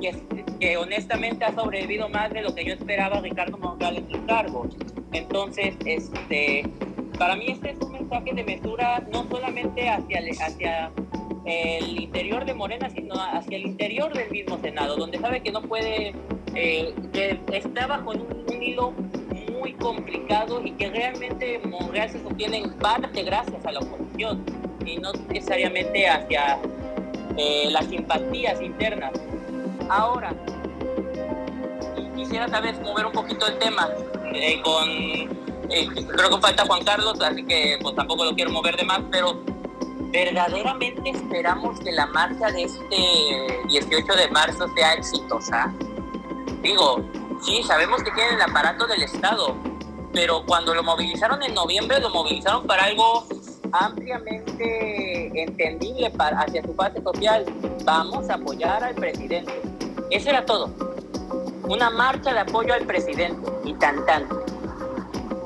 [0.00, 4.66] que, honestamente ha sobrevivido más de lo que yo esperaba Ricardo Monreal en su cargo.
[5.12, 6.68] Entonces, este,
[7.18, 10.90] para mí este es un mensaje de mesura no solamente hacia, hacia
[11.44, 15.62] el interior de Morena, sino hacia el interior del mismo Senado, donde sabe que no
[15.62, 16.14] puede,
[16.54, 18.94] eh, que está bajo un, un hilo
[19.58, 24.44] muy complicado y que realmente Monreal se sostiene en parte gracias a la oposición
[24.84, 26.58] y no necesariamente hacia
[27.36, 29.12] eh, las simpatías internas.
[29.88, 30.34] Ahora,
[32.16, 33.88] quisiera tal vez mover un poquito el tema
[34.34, 34.88] eh, con,
[35.70, 39.00] eh, creo que falta Juan Carlos, así que pues tampoco lo quiero mover de más,
[39.10, 39.42] pero
[40.10, 45.72] verdaderamente esperamos que la marcha de este 18 de marzo sea exitosa.
[46.62, 47.04] Digo,
[47.42, 49.54] Sí, sabemos que tiene el aparato del Estado,
[50.12, 53.24] pero cuando lo movilizaron en noviembre, lo movilizaron para algo
[53.72, 57.44] ampliamente entendible para, hacia su base social.
[57.84, 59.52] Vamos a apoyar al presidente.
[60.10, 60.70] Eso era todo.
[61.64, 64.26] Una marcha de apoyo al presidente y tan tan.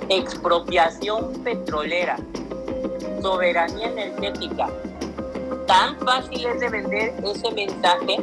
[0.09, 2.17] Expropiación petrolera,
[3.21, 4.69] soberanía energética.
[5.67, 8.17] Tan fácil es de vender ese mensaje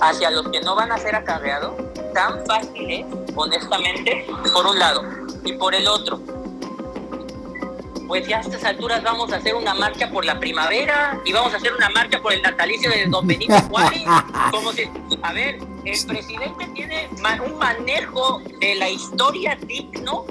[0.00, 1.72] hacia los que no van a ser acarreados
[2.12, 5.02] tan fáciles, honestamente, por un lado.
[5.44, 6.20] Y por el otro,
[8.06, 11.52] pues ya a estas alturas vamos a hacer una marcha por la primavera y vamos
[11.52, 14.04] a hacer una marcha por el natalicio de Don Benito Juárez.
[14.50, 14.88] Como si,
[15.22, 17.08] a ver, el presidente tiene
[17.44, 20.24] un manejo de la historia digno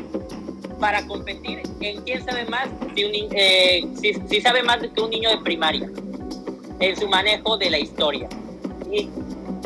[0.80, 3.88] para competir en quién sabe más si, un, eh,
[4.30, 5.89] si, sabe más que un niño de primaria
[6.80, 8.28] en su manejo de la historia.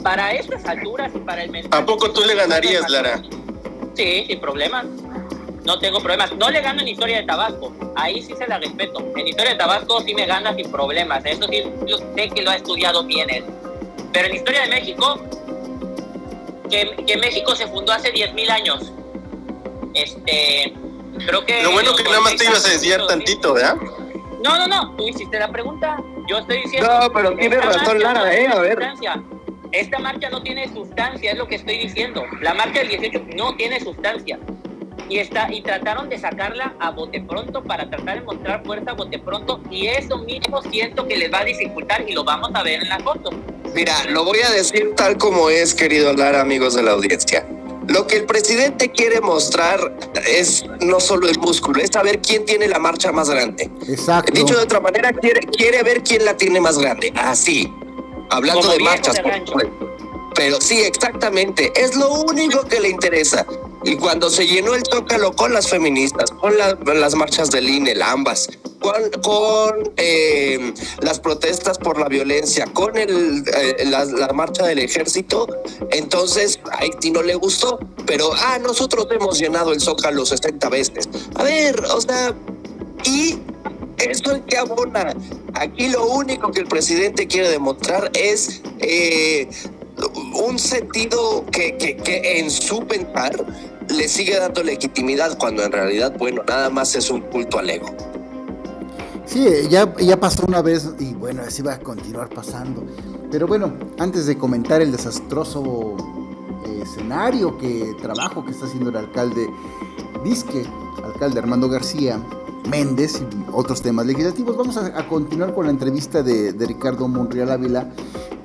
[0.04, 1.82] Para estas alturas y para el mensaje.
[1.82, 3.22] ¿A poco tú le ganarías, Lara?
[3.96, 4.86] Sí, sin problemas.
[5.66, 6.34] No tengo problemas.
[6.36, 7.74] No le gano en Historia de Tabasco.
[7.96, 9.00] Ahí sí se la respeto.
[9.16, 11.26] En Historia de Tabasco sí me gana sin problemas.
[11.26, 13.44] Eso sí, yo sé que lo ha estudiado bien él.
[14.14, 15.20] Pero en Historia de México,
[16.70, 18.92] que, que México se fundó hace 10.000 años.
[19.94, 20.74] Este,
[21.26, 23.76] Creo que Lo bueno que nada más te ibas a desviar tantito, ¿verdad?
[24.44, 25.98] No, no, no, tú hiciste la pregunta.
[26.28, 27.00] Yo estoy diciendo.
[27.02, 28.48] No, pero tiene esta razón Lara, ¿eh?
[28.48, 28.80] A ver.
[29.72, 32.24] Esta marcha no tiene sustancia, es lo que estoy diciendo.
[32.42, 34.40] La marcha del 18 no tiene sustancia.
[35.08, 38.94] Y, está, y trataron de sacarla a bote pronto para tratar de mostrar fuerza a
[38.94, 39.62] bote pronto.
[39.70, 42.90] Y eso mismo siento que les va a dificultar y lo vamos a ver en
[42.90, 43.30] la foto.
[43.74, 47.46] Mira, lo voy a decir tal como es, querido Lara, amigos de la audiencia.
[47.88, 49.80] Lo que el presidente quiere mostrar
[50.28, 53.70] es no solo el músculo, es saber quién tiene la marcha más grande.
[53.88, 54.32] Exacto.
[54.32, 57.12] Dicho de otra manera, quiere, quiere ver quién la tiene más grande.
[57.16, 57.72] Así.
[58.30, 59.96] Hablando Como de marchas, de por supuesto.
[60.36, 61.72] Pero sí, exactamente.
[61.76, 63.46] Es lo único que le interesa.
[63.84, 67.94] Y cuando se llenó el Zócalo con las feministas, con la- las marchas del INE,
[68.04, 74.66] ambas, con, con eh, las protestas por la violencia, con el, eh, la, la marcha
[74.66, 75.48] del ejército,
[75.92, 77.80] entonces a Haití no le gustó.
[78.06, 81.08] Pero, ah, nosotros hemos llenado el Zócalo 60 veces.
[81.36, 82.34] A ver, o sea,
[83.06, 83.40] y
[84.00, 85.14] eso es que abona.
[85.54, 89.50] Aquí lo único que el presidente quiere demostrar es eh,
[90.48, 93.46] un sentido que, que, que en su pensar
[93.90, 97.88] le sigue dando legitimidad cuando en realidad, bueno, nada más es un culto al ego.
[99.26, 102.84] Sí, ya, ya pasó una vez y bueno, así va a continuar pasando.
[103.32, 105.96] Pero bueno, antes de comentar el desastroso
[106.82, 109.50] escenario que trabajo que está haciendo el alcalde
[110.24, 110.66] Vizque,
[111.04, 112.20] alcalde Armando García
[112.70, 117.90] Méndez y otros temas legislativos, vamos a, continuar con la entrevista de, Ricardo Monreal Ávila,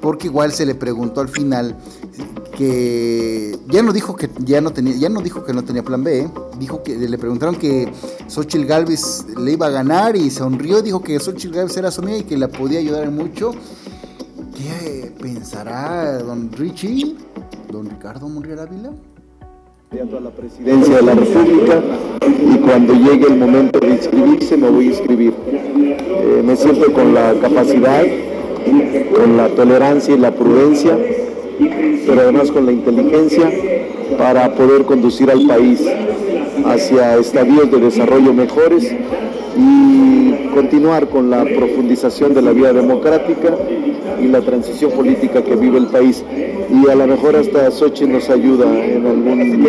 [0.00, 1.76] porque igual se le preguntó al final
[2.56, 6.04] que ya no dijo que ya no tenía ya no dijo que no tenía plan
[6.04, 6.30] B, ¿eh?
[6.58, 7.92] dijo que le preguntaron que
[8.28, 12.18] Xochitl Galvez le iba a ganar y sonrió, dijo que Xochitl Galvez era su amiga
[12.18, 13.52] y que la podía ayudar mucho.
[14.56, 17.16] ¿Qué pensará don Richie?
[17.74, 18.90] ¿Don Ricardo Monreal Ávila?
[20.22, 21.82] la presidencia de la República
[22.24, 25.32] y cuando llegue el momento de inscribirse me voy a inscribir.
[25.44, 28.04] Eh, me siento con la capacidad,
[29.12, 30.96] con la tolerancia y la prudencia,
[32.06, 33.50] pero además con la inteligencia
[34.18, 35.84] para poder conducir al país
[36.66, 38.94] hacia estadios de desarrollo mejores
[39.56, 43.56] y continuar con la profundización de la vía democrática
[44.20, 46.24] y la transición política que vive el país.
[46.70, 49.62] Y a lo mejor hasta Sochi nos ayuda en algún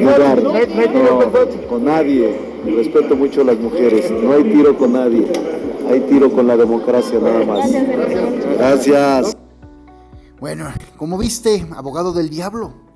[0.00, 0.42] lugar.
[0.42, 2.34] No, con nadie.
[2.64, 4.10] Respeto mucho a las mujeres.
[4.10, 5.26] No hay tiro con nadie.
[5.90, 7.70] Hay tiro con la democracia nada más.
[8.58, 9.36] Gracias.
[10.40, 12.87] Bueno, como viste, abogado del diablo.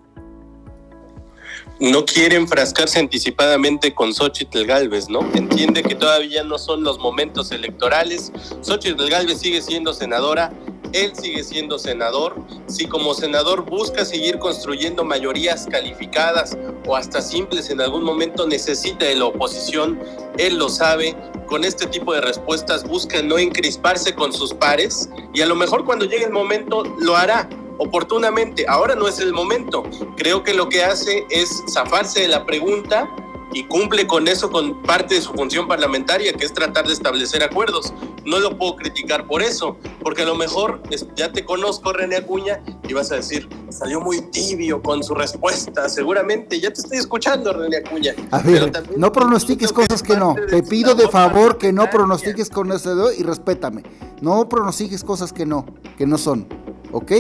[1.81, 5.21] No quiere enfrascarse anticipadamente con Xochitl Galvez, ¿no?
[5.35, 8.33] Entiende que todavía no son los momentos electorales.
[8.61, 10.53] Xochitl Galvez sigue siendo senadora,
[10.93, 12.37] él sigue siendo senador.
[12.67, 16.57] Si como senador busca seguir construyendo mayorías calificadas
[16.87, 19.99] o hasta simples en algún momento necesita de la oposición,
[20.39, 21.17] él lo sabe.
[21.47, 25.85] Con este tipo de respuestas busca no encrisparse con sus pares y a lo mejor
[25.85, 27.49] cuando llegue el momento lo hará
[27.83, 28.65] oportunamente.
[28.69, 29.83] Ahora no es el momento.
[30.17, 33.09] Creo que lo que hace es zafarse de la pregunta
[33.55, 37.43] y cumple con eso con parte de su función parlamentaria, que es tratar de establecer
[37.43, 37.93] acuerdos.
[38.25, 40.81] No lo puedo criticar por eso, porque a lo mejor
[41.17, 45.89] ya te conozco, René Acuña, y vas a decir, salió muy tibio con su respuesta.
[45.89, 48.15] Seguramente, ya te estoy escuchando, René Acuña.
[48.31, 50.35] A ver, no pronostiques que cosas es que no.
[50.49, 53.83] Te pido de favor que no pronostiques con ese dedo y respétame.
[54.21, 55.67] No pronostiques cosas que no,
[55.99, 56.47] que no son.
[56.93, 57.13] ¿Ok?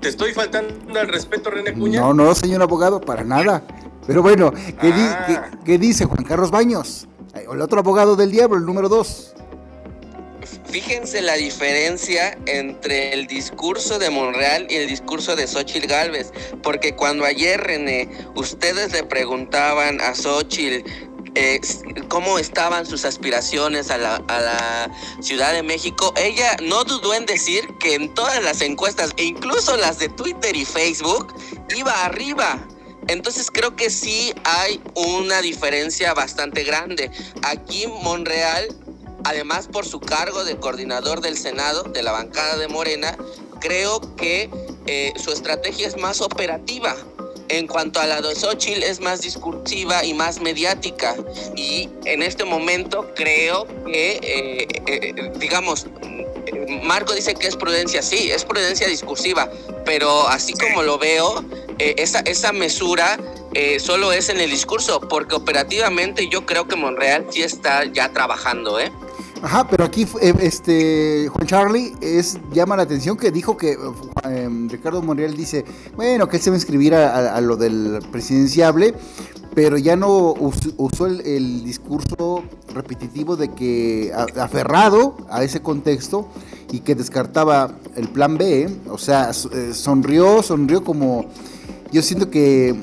[0.00, 2.00] ¿Te estoy faltando al respeto, René Acuña?
[2.00, 3.62] No, no, señor abogado, para nada.
[4.06, 5.24] Pero bueno, ¿qué, di- Ah.
[5.26, 7.06] qué- qué dice Juan Carlos Baños?
[7.34, 9.34] Eh, El otro abogado del diablo, el número dos.
[10.64, 16.32] Fíjense la diferencia entre el discurso de Monreal y el discurso de Xochitl Galvez,
[16.62, 20.88] porque cuando ayer, René, ustedes le preguntaban a Xochitl
[21.34, 21.60] eh,
[22.08, 24.90] cómo estaban sus aspiraciones a la,
[25.20, 29.76] Ciudad de México, ella no dudó en decir que en todas las encuestas, e incluso
[29.76, 31.34] las de Twitter y Facebook,
[31.76, 32.58] iba arriba.
[33.08, 37.10] Entonces creo que sí hay una diferencia bastante grande.
[37.42, 38.68] Aquí Monreal
[39.24, 43.16] además por su cargo de coordinador del Senado, de la bancada de Morena,
[43.60, 44.50] creo que
[44.86, 46.96] eh, su estrategia es más operativa.
[47.50, 51.16] En cuanto a la de Xochitl, es más discursiva y más mediática.
[51.56, 55.86] Y en este momento creo que, eh, eh, digamos,
[56.82, 59.50] Marco dice que es prudencia, sí, es prudencia discursiva,
[59.84, 61.44] pero así como lo veo,
[61.78, 63.18] eh, esa, esa mesura
[63.54, 68.12] eh, solo es en el discurso, porque operativamente yo creo que Monreal sí está ya
[68.12, 68.92] trabajando, ¿eh?
[69.42, 73.78] Ajá, pero aquí eh, este Juan Charlie es llama la atención que dijo que
[74.24, 75.64] eh, Ricardo Monreal dice,
[75.96, 78.94] bueno, que se va a inscribir a, lo del presidenciable,
[79.54, 80.34] pero ya no
[80.76, 82.42] usó el, discurso
[82.74, 86.28] repetitivo de que aferrado a ese contexto
[86.70, 91.24] y que descartaba el plan B, o sea, eh, sonrió, sonrió como
[91.90, 92.76] yo siento que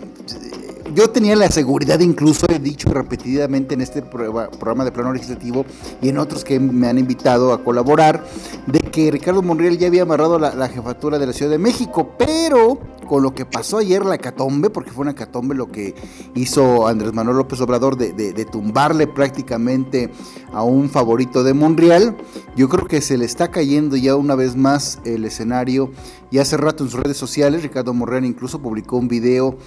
[0.93, 5.65] yo tenía la seguridad, incluso he dicho repetidamente en este programa de plano legislativo
[6.01, 8.23] y en otros que me han invitado a colaborar,
[8.65, 12.79] de que Ricardo Monreal ya había amarrado la, jefatura de la Ciudad de México, pero
[13.07, 15.95] con lo que pasó ayer la catombe, porque fue una catombe lo que
[16.35, 20.11] hizo Andrés Manuel López Obrador de, de tumbarle prácticamente
[20.51, 22.17] a un favorito de Monreal,
[22.55, 25.91] yo creo que se le está cayendo ya una vez más el escenario.
[26.29, 29.57] Y hace rato en sus redes sociales, Ricardo Monreal incluso publicó un video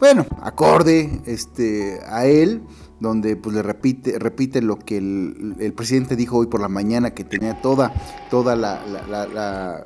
[0.00, 2.62] bueno, acorde este, a él,
[3.00, 7.22] donde pues le repite, repite lo que el, presidente dijo hoy por la mañana, que
[7.22, 7.92] tenía toda,
[8.30, 9.84] toda la,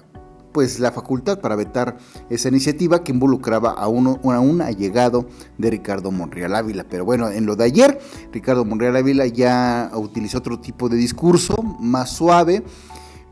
[0.53, 1.99] pues la facultad para vetar
[2.31, 5.27] esa iniciativa que involucraba a, uno, a un allegado
[5.59, 6.87] de Ricardo Monreal Ávila.
[6.89, 8.01] Pero bueno, en lo de ayer,
[8.33, 12.63] Ricardo Monreal Ávila ya utilizó otro tipo de discurso, más suave,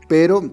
[0.09, 0.51] pero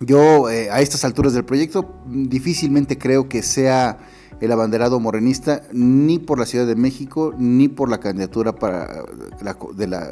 [0.00, 3.98] yo eh, a estas alturas del proyecto difícilmente creo que sea
[4.40, 9.04] el abanderado morenista ni por la Ciudad de México ni por la candidatura para
[9.40, 10.10] la, de la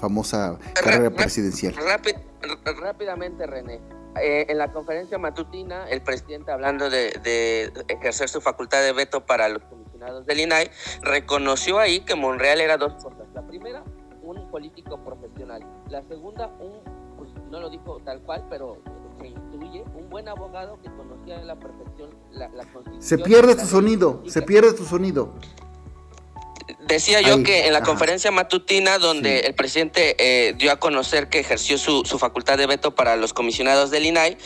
[0.00, 1.74] famosa carrera presidencial.
[2.80, 3.80] rápidamente, René.
[4.20, 9.48] Eh, en la conferencia matutina, el presidente, hablando de, ejercer su facultad de veto para
[9.48, 10.70] los comisionados del INAI,
[11.02, 13.28] reconoció ahí que Monreal era dos cosas.
[13.34, 13.84] La primera,
[14.22, 15.64] un político profesional.
[15.88, 16.80] La segunda, un,
[17.16, 18.78] pues, no lo dijo tal cual, pero
[19.20, 23.02] se un buen abogado que conocía a la perfección la, Constitución.
[23.02, 25.34] Se pierde tu sonido, se pierde tu sonido.
[26.86, 31.38] Decía yo que en la conferencia matutina donde el presidente eh, dio a conocer que
[31.38, 34.38] ejerció su, su, facultad de veto para los comisionados del INAI,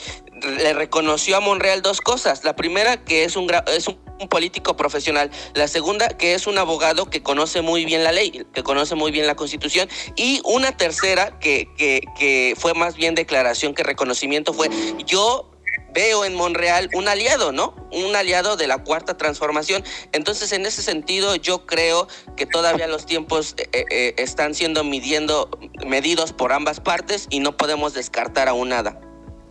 [0.44, 2.44] le reconoció a Monreal dos cosas.
[2.44, 5.30] La primera, que es un, es un político profesional.
[5.54, 9.10] La segunda, que es un abogado que conoce muy bien la ley, que conoce muy
[9.10, 9.88] bien la constitución.
[10.16, 14.68] Y una tercera, que, que, que fue más bien declaración que reconocimiento, fue
[15.06, 15.48] yo
[15.94, 17.74] veo en Monreal un aliado, ¿no?
[17.92, 19.84] Un aliado de la cuarta transformación.
[20.12, 24.84] Entonces, en ese sentido, yo creo que todavía los tiempos eh, eh, eh, están siendo
[24.84, 25.50] midiendo,
[25.86, 28.98] medidos por ambas partes y no podemos descartar aún nada.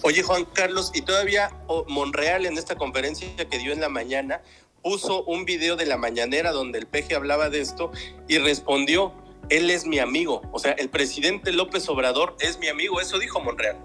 [0.04, 4.42] Oye, Juan Carlos, y todavía oh, Monreal en esta conferencia que dio en la mañana
[4.82, 7.92] puso un video de la mañanera donde el peje hablaba de esto
[8.28, 9.14] y respondió,
[9.50, 10.42] él es mi amigo.
[10.52, 13.78] O sea, el presidente López Obrador es mi amigo, eso dijo Monreal.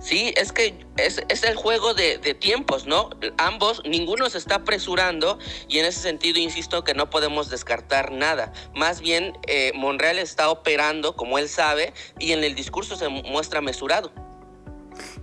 [0.00, 3.10] Sí, es que es, el juego de, tiempos, ¿no?
[3.38, 5.38] Ambos, ninguno se está apresurando
[5.68, 8.52] y en ese sentido insisto que no podemos descartar nada.
[8.74, 13.60] Más bien, eh, Monreal está operando como él sabe y en el discurso se muestra
[13.60, 14.10] mesurado.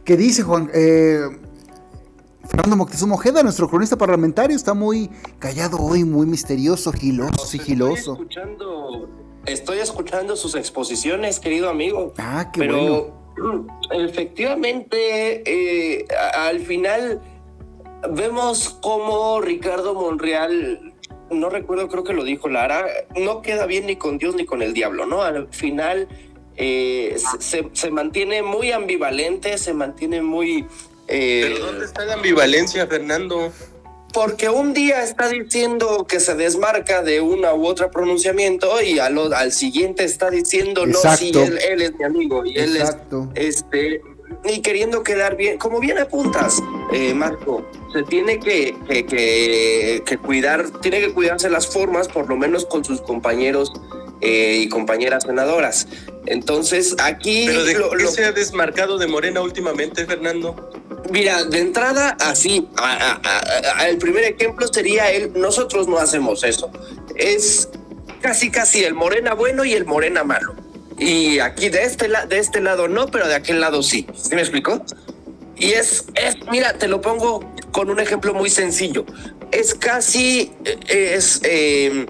[0.06, 0.70] ¿Qué dice Juan?
[0.74, 1.28] Eh,
[2.48, 8.14] Fernando Moctezuma Ojeda, nuestro cronista parlamentario, está muy callado hoy, muy misterioso, giloso, sigiloso.
[8.14, 9.10] Estoy escuchando,
[9.46, 12.14] estoy escuchando sus exposiciones, querido amigo.
[12.18, 13.68] Ah, qué pero, bueno.
[13.92, 17.22] Efectivamente, eh, al final
[18.10, 20.94] vemos cómo Ricardo Monreal,
[21.30, 22.86] no recuerdo, creo que lo dijo Lara,
[23.20, 25.22] no queda bien ni con Dios ni con el diablo, ¿no?
[25.22, 26.08] Al final
[26.58, 30.66] eh, se, mantiene muy ambivalente, se mantiene muy...
[31.08, 33.52] Eh, ¿Pero dónde está la ambivalencia, Fernando?
[34.14, 39.34] Porque un día está diciendo que se desmarca de una u otra pronunciamiento y al,
[39.34, 42.96] al siguiente está diciendo, no, sí, él, es mi amigo y él es...
[43.36, 44.02] Este,
[44.44, 46.62] y queriendo quedar bien, como bien apuntas,
[46.94, 52.38] eh, Marco, se tiene que, que, que, cuidar, tiene que cuidarse las formas, por lo
[52.38, 53.72] menos con sus compañeros
[54.22, 55.88] eh, y compañeras senadoras.
[56.26, 57.46] Entonces, aquí...
[57.48, 60.72] ¿Pero de qué se ha desmarcado de Morena últimamente, Fernando?
[61.10, 62.68] Mira, de entrada, así,
[63.86, 66.72] el primer ejemplo sería el, nosotros no hacemos eso.
[67.16, 67.70] Es
[68.22, 70.56] casi, casi el Morena bueno y el Morena malo.
[70.98, 74.06] Y aquí de este, de este lado no, pero de aquel lado sí.
[74.16, 74.86] ¿Sí me explicó?
[75.58, 79.06] Y es, es, mira, te lo pongo con un ejemplo muy sencillo.
[79.52, 82.06] Es casi, eh, es, eh,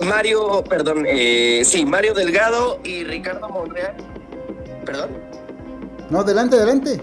[0.00, 3.94] Mario, perdón, eh, sí, Mario Delgado y Ricardo Monreal.
[4.84, 5.10] ¿Perdón?
[6.10, 7.00] No, adelante, adelante.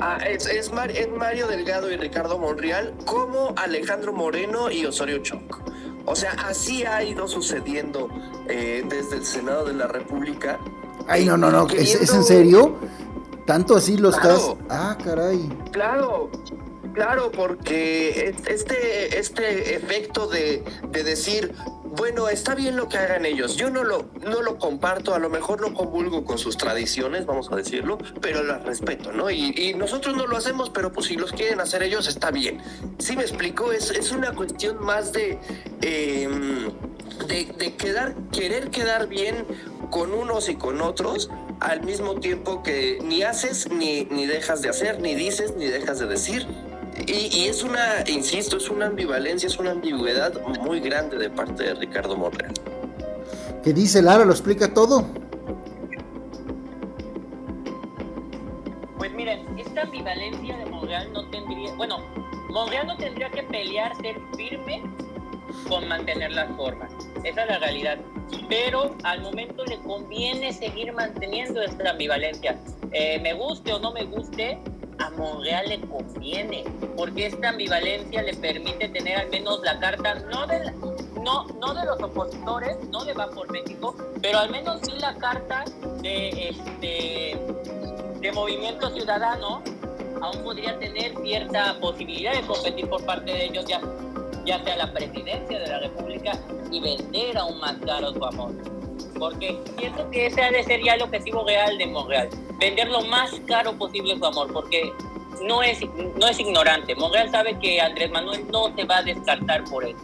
[0.00, 5.50] Ah, es, es, Mario Delgado y Ricardo Monreal como Alejandro Moreno y Osorio Chong.
[6.04, 8.08] O sea, así ha ido sucediendo
[8.48, 10.60] eh, desde el Senado de la República.
[11.08, 12.76] Ay, no, no, no, ¿Es, en serio?
[13.46, 14.54] ¿Tanto así lo estás?
[14.68, 15.48] Ah, caray.
[15.72, 16.30] Claro,
[16.96, 21.52] claro, porque este, este efecto de, de decir,
[21.96, 23.56] bueno, está bien lo que hagan ellos.
[23.56, 27.52] Yo no lo, no lo comparto, a lo mejor no convulgo con sus tradiciones, vamos
[27.52, 29.30] a decirlo, pero las respeto, ¿no?
[29.30, 32.62] Y, nosotros no lo hacemos, pero pues si los quieren hacer ellos, está bien.
[32.98, 35.38] Sí me explico, es, es una cuestión más de...
[35.82, 36.70] Em,
[37.28, 39.46] de, quedar, querer quedar bien
[39.90, 41.30] con unos y con otros
[41.60, 45.98] al mismo tiempo que ni haces ni, ni dejas de hacer, ni dices ni dejas
[45.98, 46.46] de decir.
[47.06, 51.64] Y, y, es una, insisto, es una ambivalencia, es una ambigüedad muy grande de parte
[51.64, 52.54] de Ricardo Monreal.
[53.62, 54.24] ¿Qué dice Lara?
[54.24, 55.04] ¿Lo explica todo?
[58.96, 61.98] Pues miren, esta ambivalencia de Monreal no tendría, bueno,
[62.48, 64.82] Monreal no tendría que pelear, ser firme
[65.68, 66.92] con mantener las formas.
[67.24, 67.98] Esa es la realidad.
[68.48, 72.58] Pero al momento le conviene seguir manteniendo esta ambivalencia.
[72.92, 74.58] Eh, me guste o no me guste,
[74.98, 76.64] a Monreal le conviene,
[76.96, 80.72] porque esta ambivalencia le permite tener al menos la carta, no de,
[81.22, 85.14] no, no de los opositores, no le Va por México, pero al menos sí la
[85.14, 85.64] carta
[86.02, 87.38] de, este,
[88.20, 89.62] de Movimiento Ciudadano,
[90.20, 93.80] aún podría tener cierta posibilidad de competir por parte de ellos ya
[94.46, 96.32] ya sea la presidencia de la República
[96.70, 98.75] y vender aún más caro su amor.
[99.18, 102.28] Porque pienso que ese ha de ser ya el objetivo real de Monreal,
[102.58, 104.92] vender lo más caro posible su amor, porque
[105.42, 105.80] no es,
[106.18, 106.94] no es ignorante.
[106.94, 109.98] Monreal sabe que Andrés Manuel no se va a descartar por eso,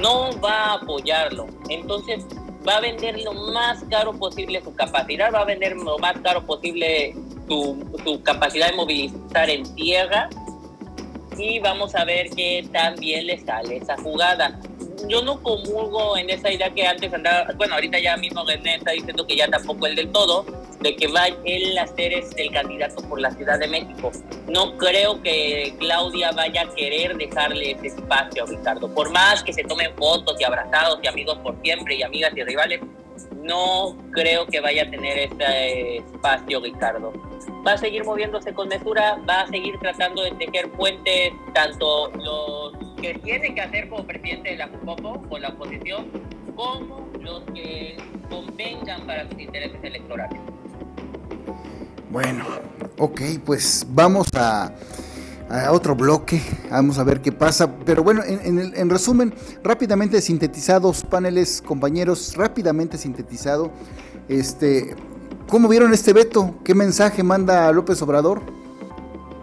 [0.00, 1.46] no va a apoyarlo.
[1.68, 2.24] Entonces
[2.66, 6.44] va a vender lo más caro posible su capacidad, va a vender lo más caro
[6.44, 7.14] posible
[7.46, 10.28] su, su capacidad de movilizar en tierra
[11.38, 14.58] y vamos a ver qué tan bien le sale esa jugada.
[15.06, 18.90] Yo no comulgo en esa idea que antes andaba, bueno, ahorita ya mismo René está
[18.92, 20.44] diciendo que ya tampoco el del todo,
[20.80, 24.10] de que va él a ser este, el candidato por la Ciudad de México.
[24.48, 28.92] No creo que Claudia vaya a querer dejarle ese espacio a Ricardo.
[28.92, 32.42] Por más que se tomen fotos y abrazados y amigos por siempre y amigas y
[32.42, 32.80] rivales,
[33.36, 37.12] no creo que vaya a tener este espacio Ricardo
[37.66, 42.72] va a seguir moviéndose con mesura, va a seguir tratando de tejer puentes, tanto los
[43.00, 46.06] que tiene que hacer como presidente de la CUPOPO con la oposición,
[46.54, 47.96] como los que
[48.28, 50.40] convengan para sus intereses electorales.
[52.10, 52.44] Bueno,
[52.98, 54.72] ok, pues vamos a,
[55.70, 56.40] otro bloque,
[56.70, 57.78] vamos a ver qué pasa.
[57.84, 63.70] Pero bueno, en, en resumen, rápidamente sintetizados, paneles, compañeros, rápidamente sintetizado,
[64.28, 64.94] este,
[65.48, 66.56] ¿Cómo vieron este veto?
[66.62, 68.42] ¿Qué mensaje manda López Obrador?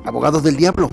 [0.05, 0.87] Abogados del diablo.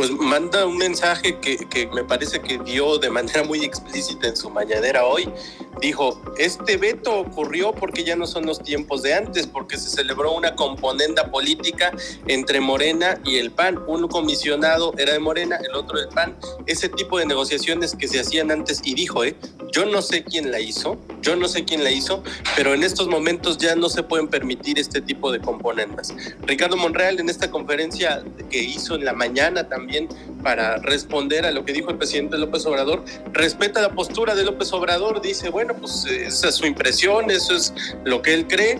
[0.00, 4.34] Pues manda un mensaje que, que, me parece que dio de manera muy explícita en
[4.34, 5.28] su mañanera hoy.
[5.80, 10.32] Dijo, este veto ocurrió porque ya no son los tiempos de antes, porque se celebró
[10.32, 11.90] una componenda política
[12.26, 13.78] entre Morena y el PAN.
[13.86, 16.36] Un comisionado era de Morena, el otro del PAN.
[16.66, 19.36] Ese tipo de negociaciones que se hacían antes y dijo, eh,
[19.72, 22.22] yo no sé quién la hizo, yo no sé quién la hizo,
[22.56, 26.14] pero en estos momentos ya no se pueden permitir este tipo de componendas.
[26.42, 30.08] Ricardo Monreal en esta conferencia que hizo en la mañana también
[30.42, 34.72] para responder a lo que dijo el presidente López Obrador, respeta la postura de López
[34.72, 37.72] Obrador, dice, bueno, pues esa es su impresión, eso es
[38.04, 38.78] lo que él cree,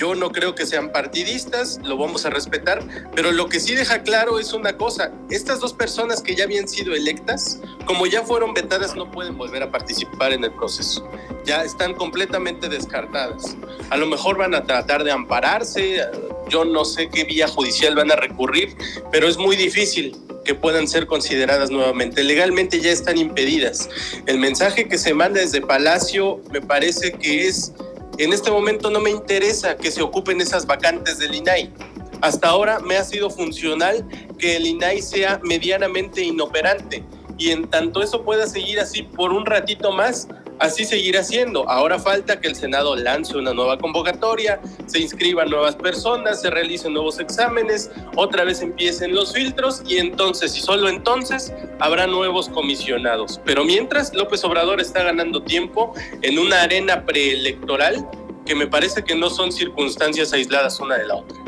[0.00, 2.82] yo no creo que sean partidistas, lo vamos a respetar,
[3.14, 6.66] pero lo que sí deja claro es una cosa, estas dos personas que ya habían
[6.68, 11.06] sido electas, como ya fueron vetadas, no pueden volver a participar en el proceso.
[11.44, 13.56] Ya están completamente descartadas.
[13.90, 16.00] A lo mejor van a tratar de ampararse,
[16.48, 18.74] yo no sé qué vía judicial van a recurrir,
[19.12, 22.24] pero es muy difícil que puedan ser consideradas nuevamente.
[22.24, 23.88] Legalmente ya están impedidas.
[24.26, 27.72] El mensaje que se manda desde Palacio me parece que es
[28.18, 31.72] en este momento no me interesa que se ocupen esas vacantes del INAI.
[32.20, 34.06] Hasta ahora me ha sido funcional
[34.38, 37.02] que el INAI sea medianamente inoperante
[37.38, 40.28] y en tanto eso pueda seguir así por un ratito más,
[40.60, 41.68] así seguirá siendo.
[41.68, 46.92] Ahora falta que el Senado lance una nueva convocatoria, se inscriban nuevas personas, se realicen
[46.92, 53.40] nuevos exámenes, otra vez empiecen los filtros y entonces, y solo entonces, habrá nuevos comisionados.
[53.44, 58.08] Pero mientras, López Obrador está ganando tiempo en una arena preelectoral
[58.46, 61.38] que me parece que no son circunstancias aisladas una de la otra.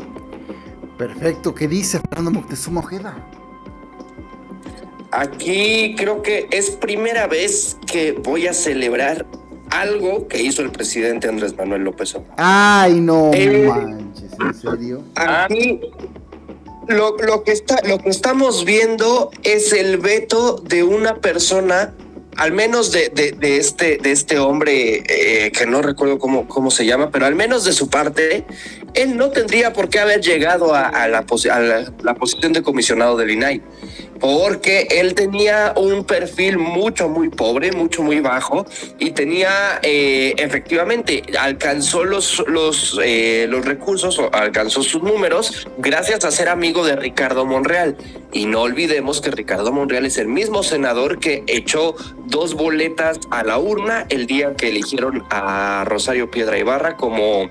[0.97, 3.42] Perfecto, ¿qué dice Fernando Moctezuma Ojeda?
[5.15, 9.27] Aquí creo que es primera vez que voy a celebrar
[9.69, 12.35] algo que hizo el presidente Andrés Manuel López Obrador.
[12.37, 15.03] Ay, no eh, manches, ¿en serio?
[15.15, 15.81] Aquí
[16.87, 21.93] lo, que está, lo que estamos viendo es el veto de una persona,
[22.37, 26.87] al menos de, de, este, de este hombre eh, que no recuerdo cómo, cómo se
[26.87, 28.45] llama, pero al menos de su parte,
[28.95, 33.15] él no tendría por qué haber llegado a, la, a la, la, posición de comisionado
[33.15, 33.61] del INAI
[34.23, 38.65] porque él tenía un perfil mucho, muy pobre, mucho, muy bajo
[38.97, 46.31] y tenía, eh, efectivamente, alcanzó los, los, eh, los recursos, alcanzó sus números gracias a
[46.31, 47.97] ser amigo de Ricardo Monreal.
[48.31, 51.93] Y no olvidemos que Ricardo Monreal es el mismo senador que echó
[52.25, 57.49] dos boletas a la urna el día que eligieron a Rosario Piedra Ibarra como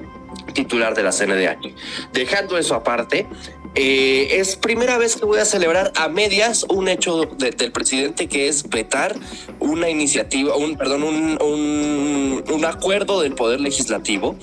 [0.54, 1.74] titular de la CNDH.
[2.14, 3.26] Dejando eso aparte,
[3.74, 8.48] eh, es primera vez que voy a celebrar a medias un hecho del presidente que
[8.48, 9.16] es vetar
[9.60, 14.36] una iniciativa, un perdón, un, un, acuerdo del poder legislativo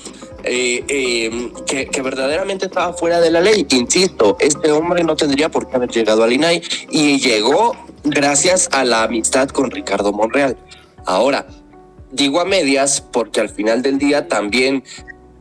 [0.44, 3.68] eh, eh, que, que, verdaderamente estaba fuera de la ley.
[3.70, 8.84] Insisto, este hombre no tendría por qué haber llegado al INAI y llegó gracias a
[8.84, 10.58] la amistad con Ricardo Monreal.
[11.06, 11.46] Ahora,
[12.12, 14.84] digo a medias porque al final del día también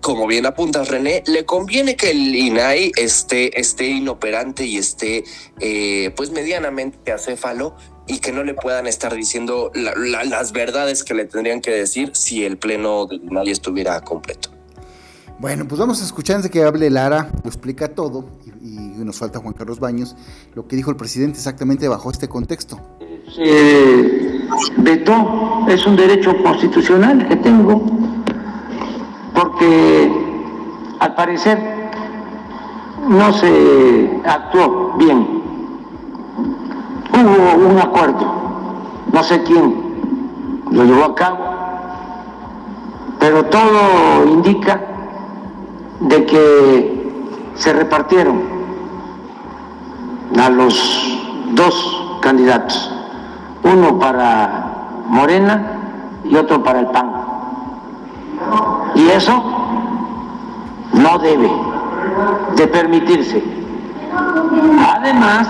[0.01, 5.25] como bien apuntas René, le conviene que el INAI esté, esté inoperante y esté
[5.61, 7.75] eh, pues medianamente acéfalo
[8.07, 12.45] y que no le puedan estar diciendo las verdades que le tendrían que decir si
[12.45, 14.51] el pleno del INAI estuviera completo.
[15.39, 18.25] Bueno, pues vamos a escuchar antes de que hable Lara, lo explica todo
[18.61, 20.17] y, nos falta Juan Carlos Baños,
[20.55, 22.81] lo que dijo el presidente exactamente bajo este contexto.
[23.35, 24.19] Se
[24.79, 27.87] vetó, es un derecho constitucional que tengo
[29.39, 30.11] porque
[30.99, 31.91] al parecer
[33.09, 35.43] no se actuó bien.
[37.13, 38.27] Hubo un acuerdo,
[39.13, 41.39] no sé quién lo llevó a cabo,
[43.21, 44.81] pero todo indica
[46.01, 48.41] de que se repartieron
[50.37, 51.17] a los
[51.53, 52.93] dos candidatos,
[53.63, 55.79] uno para Morena
[56.25, 57.18] y otro para el PAN.
[58.95, 59.43] Y eso
[60.93, 61.51] no debe
[62.57, 63.43] de permitirse.
[64.97, 65.49] Además,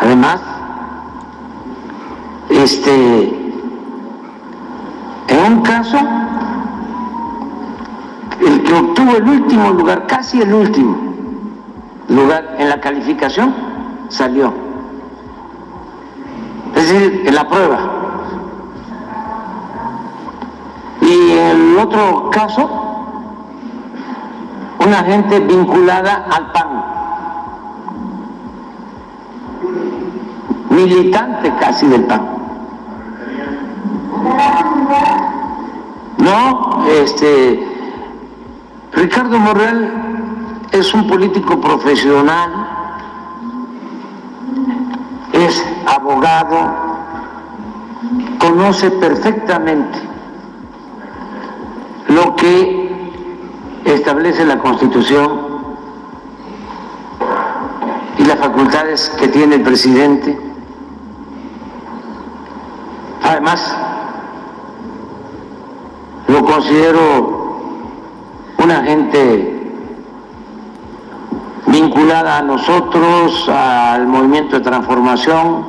[0.00, 0.40] además,
[2.50, 3.52] este,
[5.28, 5.98] en un caso,
[8.40, 10.96] el que obtuvo el último lugar, casi el último
[12.08, 13.54] lugar en la calificación,
[14.08, 14.52] salió.
[16.74, 18.02] Es decir, en la prueba.
[21.02, 22.70] Y en otro caso,
[24.78, 26.84] una gente vinculada al PAN,
[30.70, 32.22] militante casi del PAN.
[36.18, 37.66] No, este,
[38.92, 42.50] Ricardo Morreal es un político profesional,
[45.32, 46.74] es abogado,
[48.38, 50.11] conoce perfectamente
[52.14, 52.90] lo que
[53.84, 55.52] establece la Constitución
[58.18, 60.38] y las facultades que tiene el presidente.
[63.22, 63.76] Además,
[66.28, 67.42] lo considero
[68.58, 69.62] una gente
[71.66, 75.64] vinculada a nosotros, al movimiento de transformación.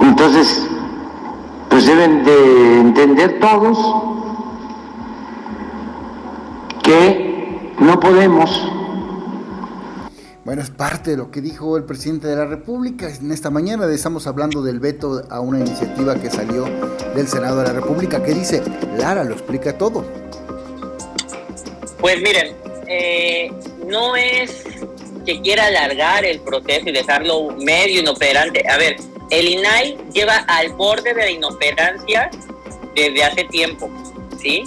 [0.00, 0.68] Entonces,
[1.68, 3.78] pues deben de entender todos
[6.82, 8.68] que no podemos
[10.44, 13.08] bueno, es parte de lo que dijo el presidente de la República.
[13.08, 16.64] En esta mañana estamos hablando del veto a una iniciativa que salió
[17.14, 18.20] del Senado de la República.
[18.24, 18.60] ¿Qué dice?
[18.98, 20.04] Lara lo explica todo.
[22.00, 22.56] Pues miren,
[22.88, 23.52] eh,
[23.86, 24.64] no es
[25.24, 28.68] que quiera alargar el proceso y dejarlo medio inoperante.
[28.68, 28.96] A ver,
[29.32, 32.30] el INAI lleva al borde de la inoperancia
[32.94, 33.90] desde hace tiempo,
[34.38, 34.64] ¿sí?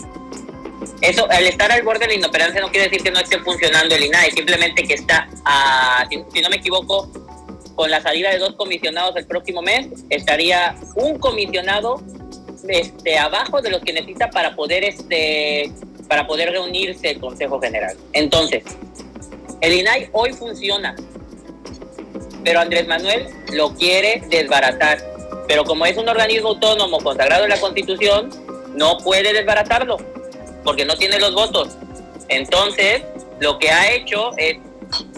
[1.01, 3.93] Eso, al estar al borde de la inoperancia no quiere decir que no esté funcionando
[3.93, 5.29] el INAI, simplemente que está,
[6.09, 7.11] si, no me equivoco,
[7.75, 12.01] con la salida de dos comisionados el próximo mes, estaría un comisionado
[12.67, 15.71] este, abajo de los que necesita para poder, este,
[16.07, 17.95] para poder reunirse el Consejo General.
[18.13, 18.63] Entonces,
[19.61, 20.95] el INAI hoy funciona,
[22.45, 24.99] pero Andrés Manuel lo quiere desbaratar.
[25.47, 28.29] Pero como es un organismo autónomo consagrado en la Constitución,
[28.75, 29.97] no puede desbaratarlo,
[30.63, 31.75] porque no tiene los votos.
[32.29, 33.03] Entonces,
[33.39, 34.57] lo que ha hecho es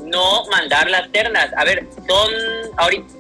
[0.04, 1.52] no mandar las ternas.
[1.58, 2.32] A ver, son
[2.78, 3.14] ahorita,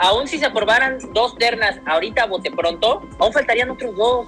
[0.00, 4.26] aún si se aprobaran dos ternas ahorita a bote pronto, aún faltarían otros dos.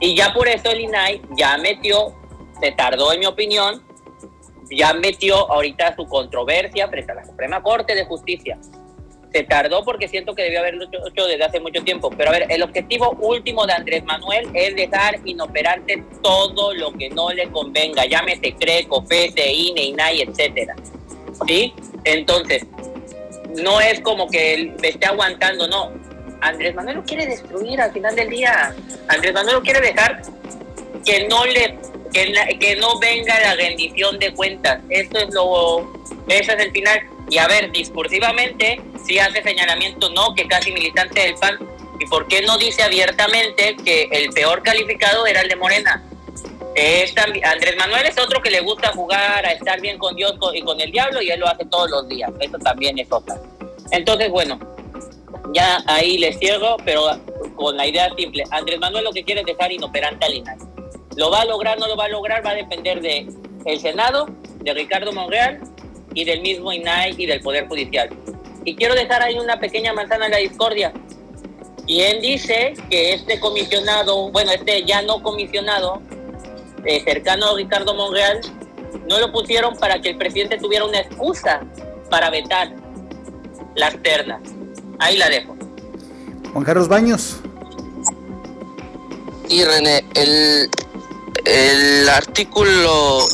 [0.00, 2.14] Y ya por eso el INAI ya metió,
[2.60, 3.82] se tardó en mi opinión,
[4.70, 8.58] ya metió ahorita su controversia frente a la Suprema Corte de Justicia.
[9.32, 12.10] se tardó porque siento que debió haberlo hecho desde hace mucho tiempo.
[12.10, 17.10] Pero a ver, el objetivo último de Andrés Manuel es dejar inoperante todo lo que
[17.10, 20.74] no le convenga, llámese CRECO, FESE, INE, INAI, etcétera.
[21.46, 21.74] ¿Sí?
[22.04, 22.64] Entonces,
[23.62, 25.92] no es como que él esté aguantando, no.
[26.40, 28.74] Andrés Manuel lo quiere destruir al final del día.
[29.08, 30.22] Andrés Manuel lo quiere dejar
[31.04, 31.78] que no le
[32.16, 34.80] que, que no venga la rendición de cuentas.
[34.88, 35.92] Eso es lo
[36.28, 37.00] ese es el final.
[37.28, 41.58] Y a ver, discursivamente, si hace señalamiento, no, que casi militante del PAN.
[41.98, 46.02] ¿Y por qué no dice abiertamente que el peor calificado era el de Morena?
[47.44, 50.78] Andrés Manuel es otro que le gusta jugar a estar bien con Dios y con
[50.78, 52.30] el diablo y él lo hace todos los días.
[52.38, 53.36] Eso también es otra.
[53.92, 54.58] Entonces, bueno,
[55.54, 57.08] ya ahí le cierro, pero
[57.54, 58.44] con la idea simple.
[58.50, 60.65] Andrés Manuel lo que quiere es dejar inoperante al INAI.
[61.16, 63.26] Lo va a lograr, no lo va a lograr, va a depender de
[63.64, 64.26] el Senado,
[64.60, 65.60] de Ricardo Monreal
[66.14, 68.10] y del mismo INAI y del Poder Judicial.
[68.64, 70.92] Y quiero dejar ahí una pequeña manzana en la discordia.
[71.86, 76.02] Y él dice que este comisionado, bueno, este ya no comisionado,
[76.84, 78.40] eh, cercano a Ricardo Monreal,
[79.08, 81.60] no lo pusieron para que el presidente tuviera una excusa
[82.10, 82.74] para vetar
[83.74, 84.42] las ternas.
[84.98, 85.56] Ahí la dejo.
[86.52, 87.36] Juan Carlos Baños.
[89.48, 90.68] Y René, el,
[91.44, 93.26] el artículo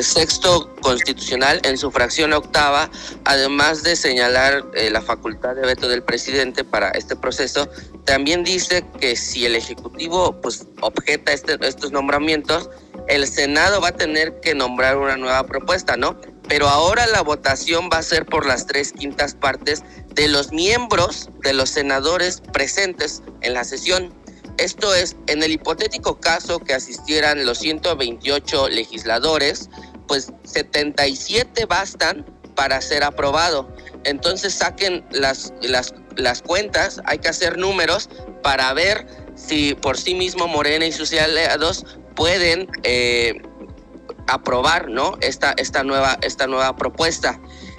[0.00, 2.90] sexto constitucional en su fracción octava,
[3.24, 7.68] además de señalar eh, la facultad de veto del presidente para este proceso,
[8.04, 12.70] también dice que si el Ejecutivo pues, objeta este, estos nombramientos,
[13.08, 16.20] el Senado va a tener que nombrar una nueva propuesta, ¿no?
[16.48, 19.82] Pero ahora la votación va a ser por las tres quintas partes
[20.14, 24.14] de los miembros de los senadores presentes en la sesión.
[24.58, 29.68] Esto es, en el hipotético caso que asistieran los 128 legisladores,
[30.08, 33.68] pues 77 bastan para ser aprobado.
[34.04, 38.08] Entonces saquen las, las, las cuentas, hay que hacer números
[38.42, 41.84] para ver si por sí mismo Morena y sus aliados
[42.14, 43.42] pueden eh,
[44.26, 45.18] aprobar ¿no?
[45.20, 47.38] esta, esta, nueva, esta nueva propuesta.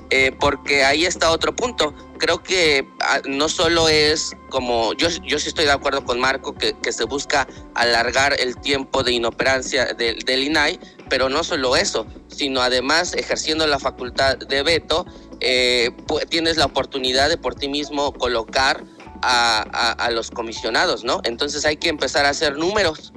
[0.09, 1.93] Eh, porque ahí está otro punto.
[2.17, 6.53] Creo que ah, no solo es como, yo, yo sí estoy de acuerdo con Marco,
[6.53, 11.75] que, que se busca alargar el tiempo de inoperancia del, del INAI, pero no solo
[11.75, 15.05] eso, sino además ejerciendo la facultad de veto,
[15.39, 15.91] eh,
[16.29, 18.83] tienes la oportunidad de por ti mismo colocar
[19.21, 21.21] a, a, los comisionados, ¿no?
[21.23, 23.13] Entonces hay que empezar a hacer números.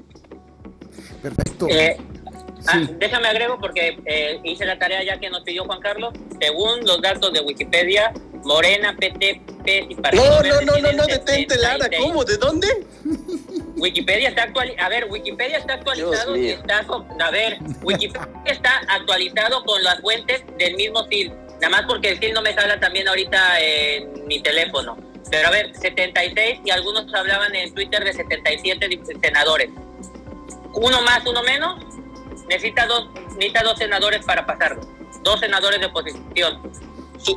[1.22, 1.66] Perfecto.
[1.68, 1.98] Eh,
[2.66, 6.12] Ah, déjame agrego porque eh, hice la tarea ya que nos pidió Juan Carlos.
[6.40, 8.12] Según los datos de Wikipedia,
[8.44, 11.88] Morena, PT, PES y Partido No, no, no, no, no, detente, Lara.
[11.98, 12.24] ¿Cómo?
[12.24, 12.68] ¿De dónde?
[13.76, 14.86] Wikipedia está actualizado.
[14.86, 16.86] A ver, Wikipedia está actualizado y está.
[17.20, 21.32] A ver, Wikipedia está actualizado con las fuentes del mismo CIL.
[21.60, 24.96] Nada más porque el CIL no me sale también ahorita en mi teléfono.
[25.30, 29.70] Pero a ver, 76 y algunos hablaban en Twitter de 77 senadores.
[30.72, 31.84] Uno más, uno menos,
[32.50, 34.82] necesita dos, necesita dos senadores para pasarlo,
[35.22, 36.60] dos senadores de oposición.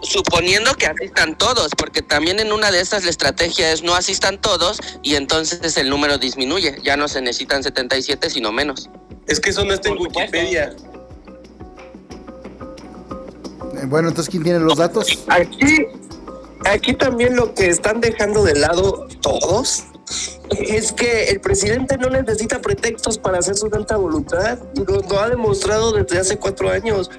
[0.02, 4.40] Suponiendo que asistan todos, porque también en una de esas la estrategia es no asistan
[4.40, 6.78] todos y entonces el número disminuye.
[6.84, 8.90] Ya no se necesitan 77, sino menos.
[9.28, 10.74] Es que eso no está en Wikipedia.
[13.76, 15.06] Eh, bueno, entonces, ¿quién tiene los datos?
[15.28, 15.86] Aquí,
[16.66, 19.84] aquí también lo que están dejando de lado todos
[20.60, 24.60] es que el presidente no necesita pretextos para hacer su tanta voluntad.
[24.76, 27.10] Lo, ha demostrado desde hace cuatro años.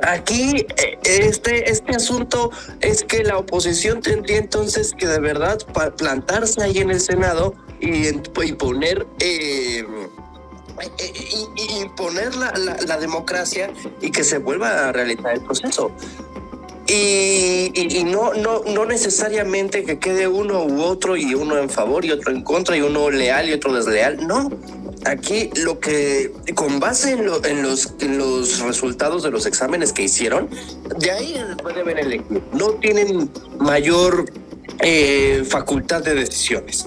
[0.00, 2.50] Aquí eh, este, este asunto
[2.80, 5.58] es que la oposición tendría entonces que de verdad
[5.96, 8.12] plantarse ahí en el Senado y,
[8.54, 9.84] poner eh,
[11.80, 12.52] imponer la,
[12.86, 15.92] la, democracia y que se vuelva a realizar el proceso.
[16.86, 22.10] Y, no, no, no necesariamente que quede uno u otro y uno en favor y
[22.10, 24.26] otro en contra y uno leal y otro desleal.
[24.26, 24.50] No,
[25.04, 30.02] aquí lo que, con base en, en, los, en los resultados de los exámenes que
[30.02, 30.50] hicieron,
[30.98, 32.40] de ahí puede ver el equipo.
[32.52, 34.26] No tienen mayor
[34.80, 36.86] eh, facultad de decisiones.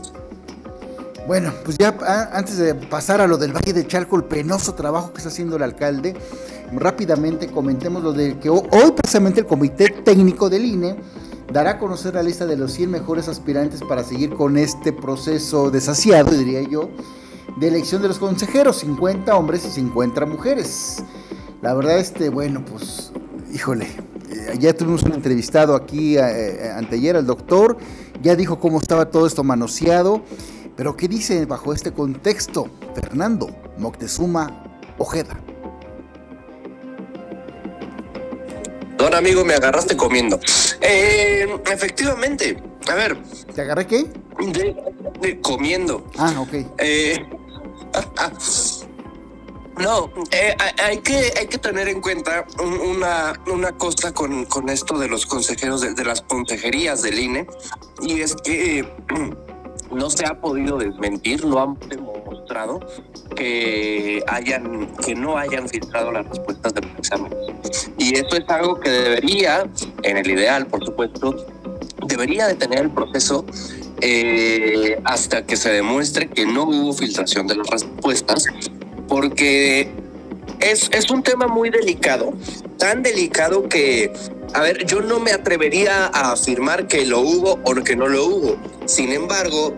[1.27, 4.75] Bueno, pues ya ah, antes de pasar a lo del Valle de Chalco, el penoso
[4.75, 6.15] trabajo que está haciendo el alcalde,
[6.73, 10.95] rápidamente comentemos lo de que hoy precisamente el Comité Técnico del INE
[11.51, 15.71] dará a conocer la lista de los 100 mejores aspirantes para seguir con este proceso
[15.71, 16.89] desasiado, diría yo,
[17.57, 21.03] de elección de los consejeros, 50 hombres y 50 mujeres.
[21.61, 23.11] La verdad, este, bueno, pues,
[23.53, 23.87] híjole,
[24.29, 27.77] eh, ya tuvimos un entrevistado aquí eh, eh, anteayer, el doctor,
[28.21, 30.21] ya dijo cómo estaba todo esto manoseado,
[30.75, 34.63] pero ¿qué dice bajo este contexto Fernando Moctezuma
[34.97, 35.46] Ojeda?
[38.97, 40.39] Perdón, amigo, me agarraste comiendo.
[40.81, 42.57] Eh, efectivamente,
[42.89, 43.15] a ver.
[43.53, 44.07] ¿Te agarré qué?
[45.21, 46.03] De, comiendo.
[46.17, 46.53] Ah, ok.
[46.79, 47.23] Eh,
[49.77, 54.97] no, eh, hay, que, hay que tener en cuenta una, una cosa con, con esto
[54.97, 57.47] de los consejeros, de, de las consejerías del INE,
[58.01, 58.83] y es que
[59.91, 62.79] no se ha podido desmentir, lo han demostrado
[63.35, 67.37] que hayan que no hayan filtrado las respuestas de los exámenes.
[67.97, 69.67] Y esto es algo que debería,
[70.03, 71.35] en el ideal, por supuesto,
[72.05, 73.45] debería detener el proceso
[74.01, 78.45] eh, hasta que se demuestre que no hubo filtración de las respuestas,
[79.07, 79.91] porque
[80.59, 82.33] es, es un tema muy delicado,
[82.77, 84.11] tan delicado que
[84.53, 88.25] a ver, yo no me atrevería a afirmar que lo hubo o que no lo
[88.25, 88.57] hubo.
[88.85, 89.73] Sin embargo,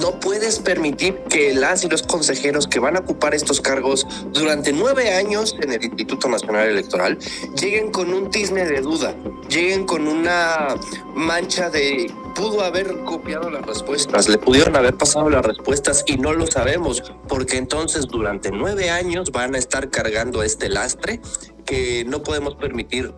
[0.00, 4.72] no puedes permitir que las y los consejeros que van a ocupar estos cargos durante
[4.72, 7.18] nueve años en el Instituto Nacional Electoral
[7.60, 9.14] lleguen con un tizne de duda,
[9.48, 10.74] lleguen con una
[11.14, 16.32] mancha de pudo haber copiado las respuestas, le pudieron haber pasado las respuestas y no
[16.32, 21.20] lo sabemos, porque entonces durante nueve años van a estar cargando este lastre
[21.64, 23.12] que no podemos permitir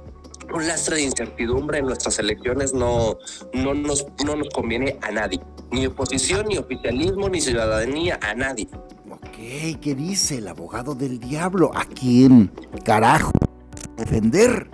[0.52, 3.18] un lastre de incertidumbre en nuestras elecciones no,
[3.52, 5.40] no, nos, no nos conviene a nadie.
[5.70, 8.68] Ni oposición, ni oficialismo, ni ciudadanía, a nadie.
[9.10, 11.70] Ok, ¿qué dice el abogado del diablo?
[11.74, 12.50] ¿A quién
[12.84, 13.32] carajo
[13.96, 14.68] defender?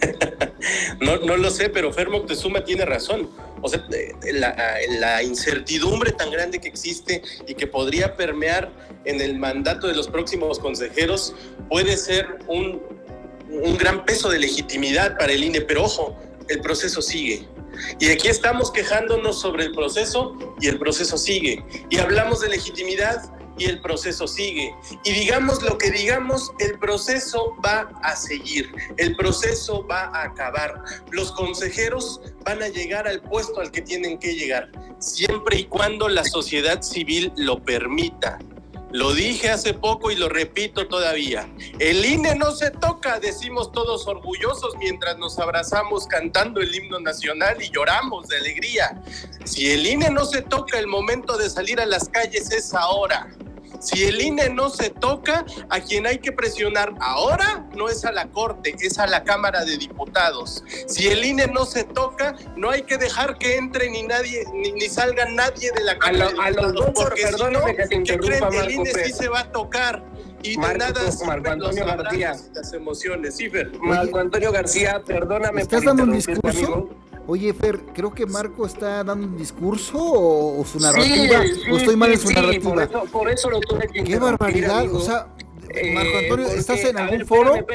[1.00, 3.28] no, no lo sé, pero Fermo Moctezuma tiene razón.
[3.62, 3.82] O sea,
[4.32, 4.54] la,
[5.00, 8.70] la, incertidumbre tan grande que existe y que podría permear
[9.04, 11.34] en el mandato de los próximos consejeros
[11.68, 12.82] puede ser un
[13.48, 16.16] un gran peso de legitimidad para el INE, pero ojo,
[16.48, 17.46] el proceso sigue.
[17.98, 21.64] Y aquí estamos quejándonos sobre el proceso y el proceso sigue.
[21.90, 24.74] Y hablamos de legitimidad y el proceso sigue.
[25.04, 30.82] Y digamos lo que digamos, el proceso va a seguir, el proceso va a acabar.
[31.10, 36.08] Los consejeros van a llegar al puesto al que tienen que llegar, siempre y cuando
[36.08, 38.38] la sociedad civil lo permita.
[38.92, 41.48] Lo dije hace poco y lo repito todavía.
[41.80, 47.60] El INE no se toca, decimos todos orgullosos mientras nos abrazamos cantando el himno nacional
[47.60, 49.02] y lloramos de alegría.
[49.44, 53.28] Si el INE no se toca, el momento de salir a las calles es ahora.
[53.86, 58.10] Si el INE no se toca, a quien hay que presionar ahora no es a
[58.10, 60.64] la Corte, es a la Cámara de Diputados.
[60.88, 64.80] Si el INE no se toca, no hay que dejar que entre ni nadie, ni,
[64.88, 66.92] salga nadie de la Cámara a, de Diputados.
[66.94, 68.44] porque si no, que creen?
[68.52, 70.02] el INE sí se va a tocar.
[70.42, 72.36] Y Marco, de nada Marco Antonio García.
[72.54, 75.62] Las emociones, sí, Marco Antonio García, perdóname.
[75.62, 76.90] ¿Estás dando un discurso?
[77.28, 81.40] Oye, Fer, creo que Marco está dando un discurso o, su narrativa.
[81.72, 82.72] o estoy mal en su narrativa.
[82.72, 84.88] Por eso, por eso lo tuve que Qué barbaridad.
[84.92, 85.28] O sea,
[85.92, 87.66] Marco Antonio, ¿estás en algún foro?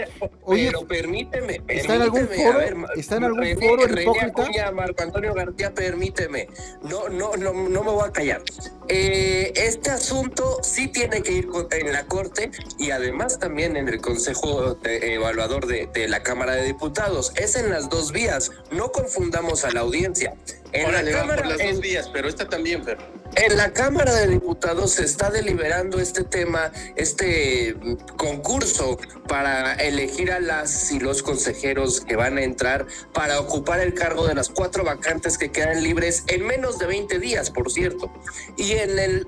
[0.44, 2.60] Oye, pero permíteme, ¿Está en algún foro?
[2.96, 4.72] ¿Está en algún foro hipócrita?
[4.72, 6.48] Marco Antonio García, permíteme.
[6.84, 8.42] No, no, no, no me voy a callar.
[8.88, 14.02] Eh, este asunto sí tiene que ir en la Corte y además también en el
[14.02, 17.32] Consejo Evaluador de, de, la Cámara de Diputados.
[17.36, 18.52] Es en las dos vías.
[18.72, 20.34] No confundamos a la audiencia.
[20.74, 22.98] En la Cámara, por las dos vías, pero esta también, Fer.
[23.36, 27.76] En la Cámara de Diputados se está deliberando este tema, este
[28.18, 33.94] concurso para elegir a las y los consejeros que van a entrar para ocupar el
[33.94, 38.12] cargo de las cuatro vacantes que quedan libres en menos de 20 días, por cierto.
[38.58, 39.28] Y en el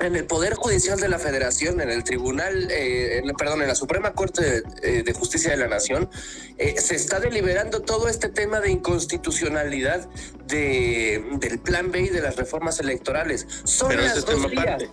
[0.00, 4.12] en el Poder Judicial de la Federación, en el Tribunal, eh, perdón, en la Suprema
[4.12, 6.08] Corte de, eh, Justicia de la Nación,
[6.58, 10.08] eh, se está deliberando todo este tema de inconstitucionalidad
[10.46, 13.46] de, del Plan B y de las reformas electorales.
[13.64, 14.84] Son las dos vías.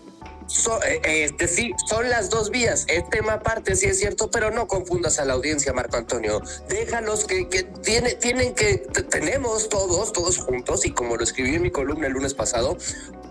[1.03, 2.85] Este sí, son las dos vías.
[2.87, 6.41] Es tema aparte, sí es cierto, pero no confundas a la audiencia, Marco Antonio.
[6.69, 8.77] Déjalos que, que tiene, tienen que,
[9.09, 12.77] tenemos todos, todos juntos, y como lo escribí en mi columna el lunes pasado,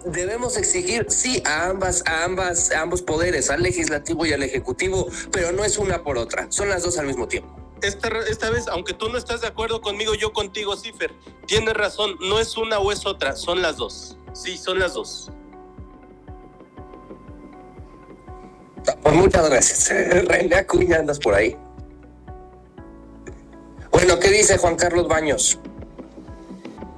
[0.05, 5.09] debemos exigir, sí, a ambas, a ambas, a ambos poderes, al legislativo y al ejecutivo,
[5.33, 7.55] pero no es una por otra, son las dos al mismo tiempo.
[7.83, 11.13] Esta, esta vez, aunque tú no estás de acuerdo conmigo, yo contigo, Cifer,
[11.47, 14.17] tienes razón, no es una o es otra, son las dos.
[14.33, 15.31] Sí, son las dos.
[19.03, 19.89] Pues muchas gracias.
[20.29, 21.57] René Acuña, andas por ahí.
[23.91, 25.59] Bueno, ¿qué dice Juan Carlos Baños?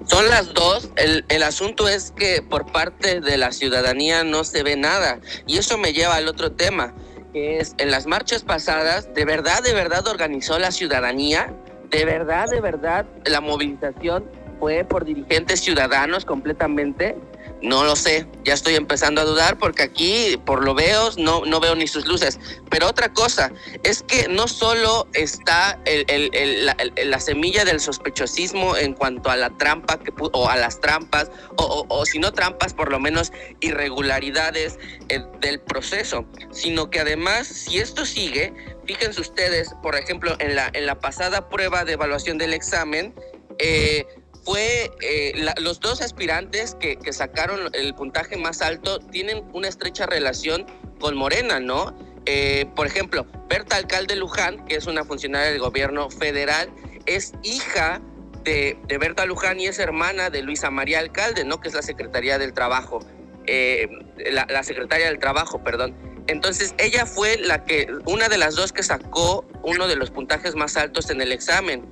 [0.07, 0.91] Son las dos.
[0.97, 5.21] El, el, asunto es que por parte de la ciudadanía no se ve nada.
[5.47, 6.95] Y eso me lleva al otro tema,
[7.33, 11.53] que es en las marchas pasadas, ¿de verdad, de verdad organizó la ciudadanía?
[11.91, 14.25] ¿De verdad, de verdad la movilización
[14.59, 17.17] fue por dirigentes ciudadanos completamente?
[17.61, 21.59] No lo sé, ya estoy empezando a dudar porque aquí, por lo veo, no, no
[21.59, 22.39] veo ni sus luces.
[22.71, 23.51] Pero otra cosa
[23.83, 30.13] es que no solo está la, semilla del sospechosismo en cuanto a la trampa que,
[30.17, 34.79] o a las trampas, o, si no trampas, por lo menos irregularidades
[35.09, 38.55] eh, del proceso, sino que además, si esto sigue,
[38.87, 43.15] fíjense ustedes, por ejemplo, en la, en la pasada prueba de evaluación del examen,
[43.59, 44.07] eh,
[44.49, 50.65] fue eh, los dos aspirantes que, sacaron el puntaje más alto tienen una estrecha relación
[50.99, 51.95] con Morena, ¿no?
[52.25, 56.71] Eh, por ejemplo, Berta Alcalde Luján, que es una funcionaria del gobierno federal,
[57.05, 58.01] es hija
[58.43, 61.61] de, Berta Luján y es hermana de Luisa María Alcalde, ¿no?
[61.61, 63.01] Que es la Secretaría del Trabajo,
[63.47, 63.87] eh,
[64.31, 65.95] la, la Secretaria del Trabajo, perdón.
[66.27, 70.55] Entonces, ella fue la que, una de las dos que sacó uno de los puntajes
[70.55, 71.85] más altos en el examen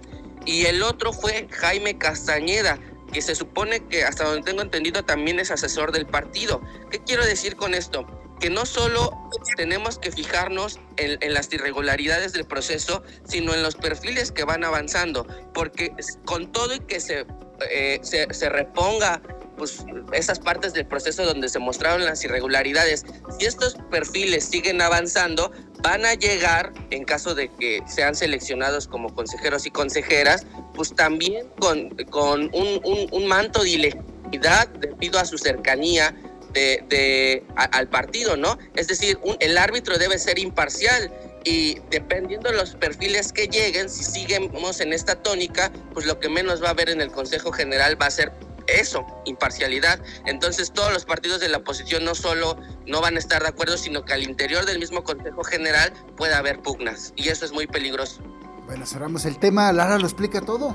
[0.46, 2.78] y el otro fue Jaime Castañeda,
[3.12, 6.62] que se supone que hasta donde tengo entendido también es asesor del partido.
[6.90, 8.06] ¿Qué quiero decir con esto?
[8.40, 9.10] Que no solo
[9.56, 15.26] tenemos que fijarnos en, las irregularidades del proceso, sino en los perfiles que van avanzando,
[15.52, 15.92] porque
[16.24, 17.26] con todo y que se,
[17.70, 19.22] eh, se, se reponga
[19.56, 23.04] pues, esas partes del proceso donde se mostraron las irregularidades,
[23.38, 25.52] si estos perfiles siguen avanzando,
[25.82, 31.46] van a llegar, en caso de que sean seleccionados como consejeros y consejeras, pues también
[31.58, 36.14] con, con un, manto de ilegitimidad debido a su cercanía
[36.52, 38.58] de, al partido, ¿no?
[38.74, 41.12] Es decir, el árbitro debe ser imparcial
[41.44, 46.28] y dependiendo de los perfiles que lleguen, si seguimos en esta tónica, pues lo que
[46.28, 48.32] menos va a haber en el Consejo General va a ser
[48.66, 50.00] eso, imparcialidad.
[50.26, 52.56] Entonces todos los partidos de la oposición no solo
[52.86, 56.34] no van a estar de acuerdo, sino que al interior del mismo Consejo General puede
[56.34, 58.20] haber pugnas y eso es muy peligroso.
[58.66, 59.72] Bueno, cerramos el tema.
[59.72, 60.74] Lara lo explica todo.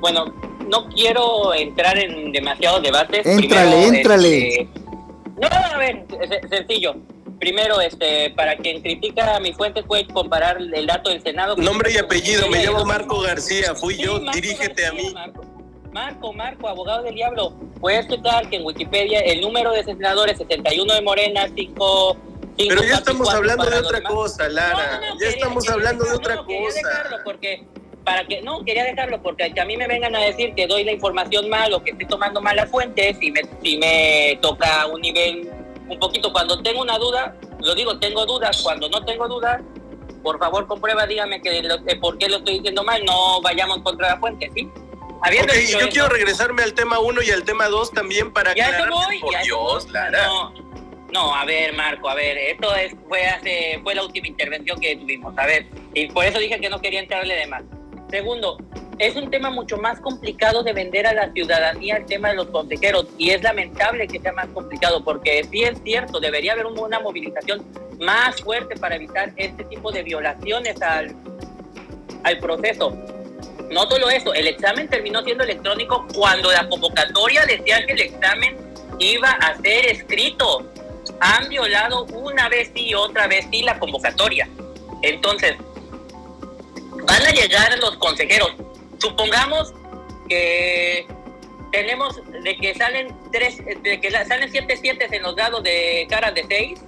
[0.00, 0.26] Bueno,
[0.68, 3.24] no quiero entrar en demasiados debates.
[3.24, 4.48] Éntrale, éntrale.
[4.48, 4.80] Este,
[5.40, 6.06] no, a ver,
[6.50, 6.94] sencillo.
[7.44, 11.54] Primero, este, para quien critica a mi fuente, puede comparar el dato del Senado.
[11.56, 15.12] Nombre y apellido, me llamo Marco García, fui yo, dirígete a mí.
[15.92, 16.32] Marco.
[16.32, 17.54] Marco, abogado del diablo.
[17.80, 22.16] Puedes checar que en Wikipedia el número de senadores 71 de Morena, 5...
[22.56, 25.02] Pero ya estamos hablando de otra cosa, Lara.
[25.20, 26.80] ya estamos hablando de otra cosa.
[26.82, 27.66] Dejarlo porque
[28.04, 30.84] para que no quería dejarlo porque que a mí me vengan a decir que doy
[30.84, 35.02] la información mal o que estoy tomando malas fuentes y me si me toca un
[35.02, 35.50] nivel
[35.88, 36.32] un poquito.
[36.32, 38.62] Cuando tengo una duda, lo digo, tengo dudas.
[38.62, 39.60] Cuando no tengo dudas,
[40.22, 43.04] por favor, comprueba, dígame que eh, por qué lo estoy diciendo mal.
[43.04, 44.68] No vayamos contra la fuente, ¿sí?
[45.70, 49.42] yo quiero regresarme al tema 1 y al tema 2 también para ya voy, por
[49.42, 50.52] Dios, No,
[51.12, 54.96] no, a ver, Marco, a ver, esto es, fue hace, fue la última intervención que
[54.96, 57.62] tuvimos, a ver, y por eso dije que no quería entrarle de más.
[58.10, 58.58] Segundo,
[58.98, 62.46] es un tema mucho más complicado de vender a la ciudadanía el tema de los
[62.48, 67.00] consejeros y es lamentable que sea más complicado porque sí es cierto, debería haber una
[67.00, 67.64] movilización
[68.00, 71.14] más fuerte para evitar este tipo de violaciones al,
[72.22, 72.96] al proceso.
[73.70, 78.56] No solo eso, el examen terminó siendo electrónico cuando la convocatoria decía que el examen
[78.98, 80.70] iba a ser escrito.
[81.20, 84.48] Han violado una vez y otra vez sí la convocatoria.
[85.02, 85.56] Entonces,
[87.06, 88.52] van a llegar los consejeros
[89.04, 89.74] supongamos
[90.28, 91.06] que
[91.70, 96.30] tenemos de que salen tres, de que salen siete siete en los dados de cara
[96.32, 96.80] de seis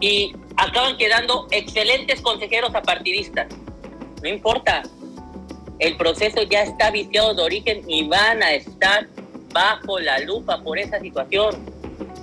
[0.00, 3.46] y acaban quedando excelentes consejeros apartidistas.
[4.22, 4.82] No importa,
[5.78, 9.08] el proceso ya está viciado de origen y van a estar
[9.52, 11.66] bajo la lupa por esa situación.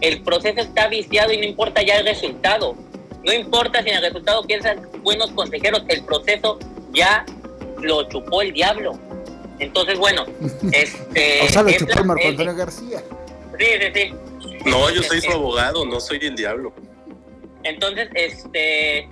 [0.02, 2.76] El proceso está viciado y no importa ya el resultado.
[3.24, 6.58] No importa si en el resultado piensan buenos consejeros, el proceso
[6.94, 7.26] ya
[7.82, 9.00] lo chupó el diablo.
[9.60, 10.26] Entonces, bueno,
[10.72, 11.42] este.
[11.44, 13.04] o sea, lo chupó Marco Antonio García.
[13.60, 14.14] Sí, sí, sí.
[14.66, 16.74] No, yo soy su abogado, no soy el diablo.
[17.64, 19.10] Entonces, este.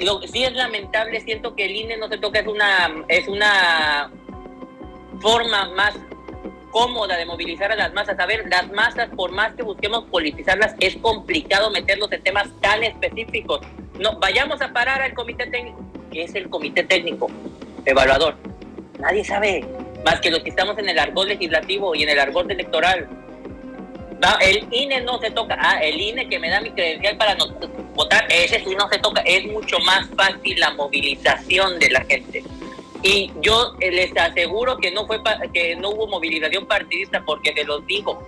[0.00, 4.10] Lo, sí es lamentable, siento que el INE no se toca, es una, es una
[5.20, 5.94] forma más
[6.70, 8.18] cómoda de movilizar a las masas.
[8.18, 12.82] A ver, las masas, por más que busquemos politizarlas, es complicado meterlos en temas tan
[12.82, 13.60] específicos.
[13.98, 15.84] No, vayamos a parar al comité técnico.
[16.10, 17.28] ¿Qué es el comité técnico?
[17.84, 18.36] Evaluador.
[18.98, 19.64] Nadie sabe,
[20.04, 23.08] más que los que estamos en el argot legislativo y en el argot electoral.
[24.40, 25.56] el INE no se toca.
[25.58, 27.46] Ah, el INE que me da mi credencial para no
[27.94, 29.22] votar, ese sí no se toca.
[29.22, 32.44] Es mucho más fácil la movilización de la gente.
[33.02, 35.20] Y yo les aseguro que no fue
[35.54, 38.22] que no hubo movilización partidista porque se los digo.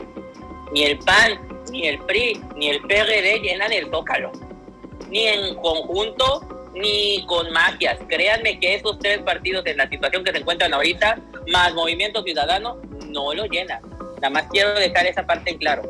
[0.72, 1.38] Ni el PAN,
[1.70, 4.32] ni el PRI, ni el PRD llenan el Zócalo.
[5.10, 7.98] Ni en conjunto ni con magias.
[8.08, 11.18] Créanme que esos tres partidos en la situación que se encuentran ahorita,
[11.52, 13.82] más Movimiento Ciudadano, no lo llenan.
[14.16, 15.82] Nada más quiero dejar esa parte en claro.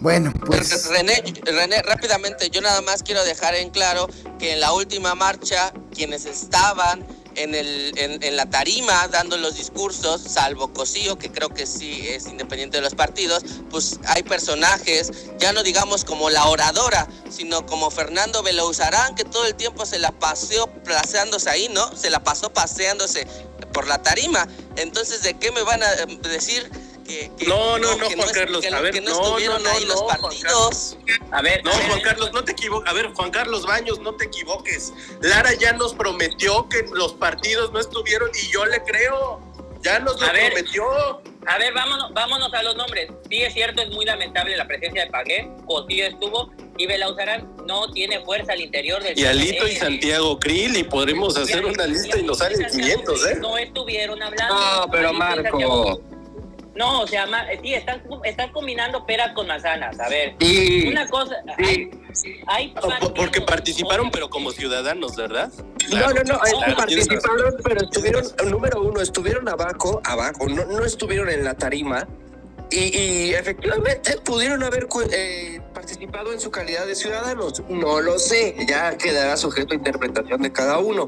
[0.00, 0.90] Bueno, pues.
[0.90, 4.08] René, René, rápidamente, yo nada más quiero dejar en claro
[4.38, 7.06] que en la última marcha, quienes estaban
[7.36, 12.26] en, el, en, la tarima dando los discursos, salvo Cosío, que creo que sí es
[12.26, 17.90] independiente de los partidos, pues hay personajes, ya no digamos como la oradora, sino como
[17.90, 21.96] Fernando Belauzarán, que todo el tiempo se la paseó paseándose ahí, ¿no?
[21.96, 23.26] Se la pasó paseándose
[23.72, 24.48] por la tarima.
[24.76, 26.70] Entonces, ¿de qué me van a eh, decir?
[27.04, 30.96] Que, no, no, no, Juan Carlos, a ver, no, no, no, ahí los partidos.
[31.30, 32.90] A ver, no, Juan Carlos, no te equivoques.
[32.90, 34.92] A ver, Juan Carlos Baños, no te equivoques.
[35.20, 39.40] Lara ya nos prometió que los partidos no estuvieron y yo le creo.
[39.82, 40.84] Ya nos lo prometió.
[41.46, 43.10] A ver, vámonos, vámonos a los nombres.
[43.28, 45.50] Sí, es cierto, es muy lamentable la presencia de Pagué.
[45.66, 49.18] Cotillo estuvo y Belauzarán no tiene fuerza al interior del.
[49.18, 53.38] Y Alito y Santiago Krill, y podremos hacer una lista y nos salen 500, ¿eh?
[53.40, 54.54] No estuvieron hablando.
[54.54, 56.00] No, pero Marco.
[56.74, 57.26] No, o sea,
[57.62, 59.98] sí, están, están combinando peras con manzanas.
[60.00, 60.34] A ver,
[60.88, 61.36] una cosa.
[62.46, 62.74] Hay,
[63.16, 65.50] porque participaron, pero como ciudadanos, ¿verdad?
[65.90, 71.44] no, no, no, participaron, pero estuvieron, número uno, estuvieron abajo, abajo, no, no estuvieron en
[71.44, 72.06] la tarima
[72.70, 77.62] y, efectivamente pudieron haber eh, participado en su calidad de ciudadanos.
[77.68, 81.06] No lo sé, ya quedará sujeto a interpretación de cada uno.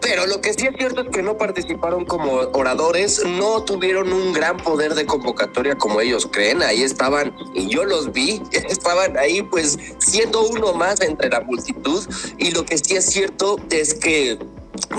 [0.00, 4.32] Pero lo que sí es cierto es que no participaron como oradores, no tuvieron un
[4.32, 6.62] gran poder de convocatoria como ellos creen.
[6.62, 12.04] Ahí estaban, y yo los vi, estaban ahí pues siendo uno más entre la multitud.
[12.38, 14.38] Y lo que sí es cierto es que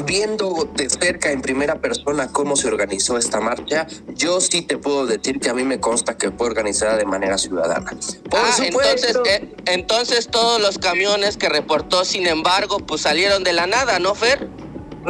[0.05, 5.05] viendo de cerca en primera persona cómo se organizó esta marcha, yo sí te puedo
[5.05, 7.91] decir que a mí me consta que fue organizada de manera ciudadana.
[8.29, 13.53] Por ah, entonces, eh, entonces todos los camiones que reportó, sin embargo, pues salieron de
[13.53, 14.47] la nada, ¿no, Fer?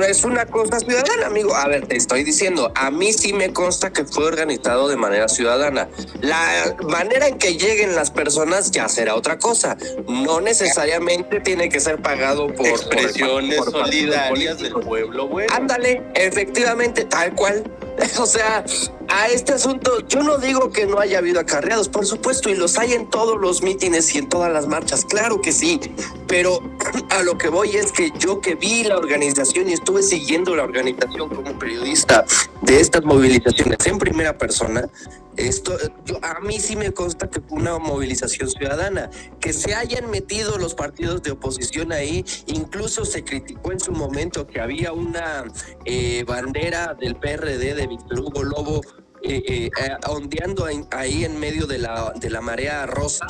[0.03, 1.55] Es una cosa ciudadana, amigo.
[1.55, 5.27] A ver, te estoy diciendo, a mí sí me consta que fue organizado de manera
[5.27, 5.89] ciudadana.
[6.21, 9.77] La manera en que lleguen las personas ya será otra cosa.
[10.07, 15.47] No necesariamente tiene que ser pagado por expresiones solidarias del pueblo, güey.
[15.51, 17.63] Ándale, efectivamente, tal cual.
[18.19, 18.63] O sea,
[19.07, 22.77] a este asunto, yo no digo que no haya habido acarreados, por supuesto, y los
[22.77, 25.79] hay en todos los mítines y en todas las marchas, claro que sí,
[26.27, 26.59] pero
[27.09, 30.63] a lo que voy es que yo que vi la organización y estuve siguiendo la
[30.63, 32.25] organización como periodista
[32.61, 34.89] de estas movilizaciones en primera persona,
[35.37, 39.11] esto, yo, a mí sí me consta que fue una movilización ciudadana.
[39.39, 44.47] Que se hayan metido los partidos de oposición ahí, incluso se criticó en su momento
[44.47, 45.45] que había una
[45.85, 48.81] eh, bandera del PRD de Víctor Hugo Lobo
[49.23, 49.69] eh, eh,
[50.07, 53.25] ondeando ahí en medio de la, de la marea rosa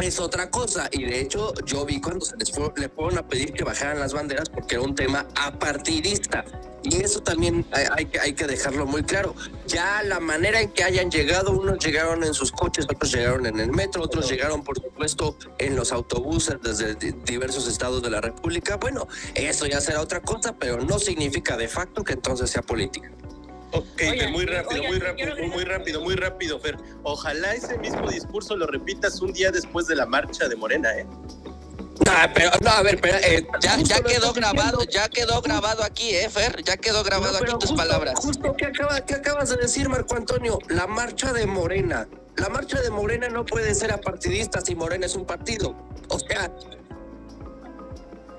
[0.00, 0.88] es otra cosa.
[0.92, 3.98] Y de hecho, yo vi cuando se les fue, le fueron a pedir que bajaran
[3.98, 6.44] las banderas porque era un tema apartidista.
[6.84, 9.34] Y eso también hay, que, hay que dejarlo muy claro.
[9.66, 13.58] Ya la manera en que hayan llegado, unos llegaron en sus coches, otros llegaron en
[13.58, 18.76] el metro, otros llegaron, por supuesto, en los autobuses desde diversos estados de la República.
[18.76, 23.10] Bueno, eso ya será otra cosa, pero no significa de facto que entonces sea política.
[23.72, 26.76] Ok, muy rápido, muy rápido, muy rápido, muy rápido, Fer.
[27.02, 31.06] Ojalá ese mismo discurso lo repitas un día después de la marcha de Morena, ¿eh?
[32.06, 36.14] No, pero, no, a ver, pero, eh, ya, ya quedó grabado, ya quedó grabado aquí,
[36.14, 38.14] eh, Fer, ya quedó grabado aquí tus palabras.
[38.20, 42.08] Justo que, acaba, que acabas de decir, Marco Antonio, la marcha de Morena.
[42.36, 45.74] La marcha de Morena no puede ser apartidista si Morena es un partido.
[46.08, 46.50] O sea,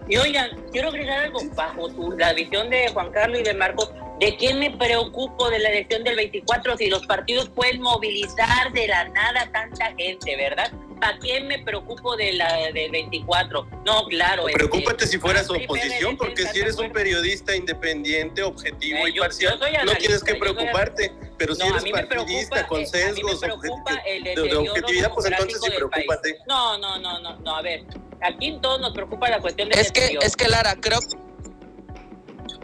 [0.09, 3.91] y oigan, quiero agregar algo bajo la visión de Juan Carlos y de Marcos.
[4.19, 8.87] ¿De qué me preocupo de la elección del 24 si los partidos pueden movilizar de
[8.87, 10.73] la nada tanta gente, verdad?
[10.99, 13.65] ¿Para qué me preocupo de la del 24?
[13.85, 14.49] No, claro.
[14.49, 19.57] Este, Preocúpate si fueras oposición, porque si eres un periodista independiente, objetivo eh, y parcial,
[19.85, 21.13] no tienes que preocuparte.
[21.37, 26.39] Pero si eres partidista, con sesgos, de, objetividad, pues entonces sí preocúpate.
[26.45, 27.85] No, no, no, no, no, a ver.
[28.21, 29.79] Aquí todos nos preocupa la cuestión de...
[29.79, 30.99] Es que, es que Lara, creo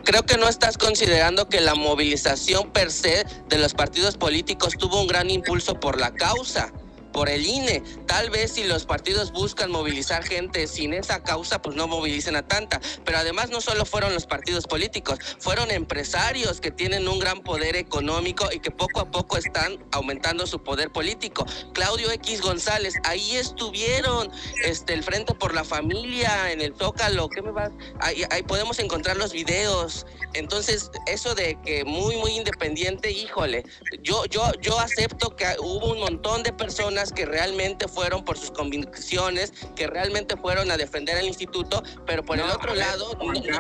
[0.05, 5.01] creo que no estás considerando que la movilización per se de los partidos políticos tuvo
[5.01, 6.71] un gran impulso por la causa
[7.15, 7.81] por el INE.
[8.07, 12.45] Tal vez si los partidos buscan movilizar gente sin esa causa, pues no movilicen a
[12.45, 12.81] tanta.
[13.05, 17.77] Pero además no solo fueron los partidos políticos, fueron empresarios que tienen un gran poder
[17.77, 21.45] económico y que poco a poco están aumentando su poder político.
[21.73, 24.29] Claudio X González, ahí estuvieron,
[24.65, 27.71] este, el Frente por la Familia, en el Zócalo, ¿qué me va?
[28.01, 30.05] Ahí, ahí podemos encontrar los videos.
[30.33, 33.63] Entonces, eso de que muy, muy independiente, híjole,
[34.01, 38.37] yo, yo, yo acepto que hubo un montón de personas personas que realmente fueron por
[38.37, 43.17] sus convicciones, que realmente fueron a defender el instituto, pero por el otro lado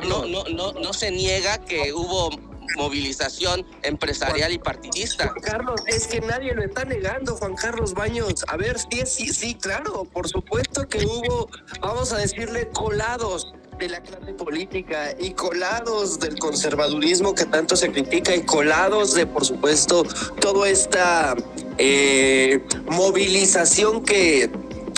[0.07, 2.29] no, no, no, no se niega que hubo
[2.77, 5.33] movilización empresarial y partidista.
[5.41, 8.43] Carlos, es que nadie lo está negando, Juan Carlos Baños.
[8.47, 11.49] A ver, sí, sí, sí, claro, por supuesto que hubo,
[11.79, 17.91] vamos a decirle, colados de la clase política y colados del conservadurismo que tanto se
[17.91, 20.03] critica y colados de, por supuesto,
[20.39, 21.35] toda esta
[21.77, 24.49] eh, movilización que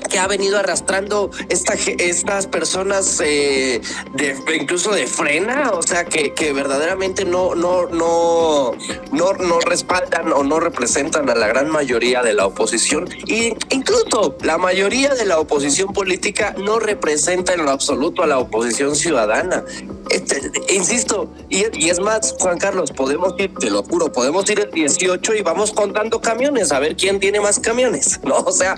[0.10, 3.82] que ha venido arrastrando esta, estas personas eh,
[4.14, 8.74] de, incluso de frena, o sea, que, que verdaderamente no, no, no,
[9.12, 13.10] no, no respaldan o no representan a la gran mayoría de la oposición.
[13.26, 18.40] Y incluso la mayoría de la oposición política no representa en lo absoluto a la
[18.40, 19.64] oposición ciudadana.
[20.10, 24.60] Este, insisto, y, y, es más, Juan Carlos, podemos ir, te lo juro, podemos ir
[24.62, 28.38] el 18 y vamos contando camiones, a ver quién tiene más camiones, ¿no?
[28.38, 28.76] O sea,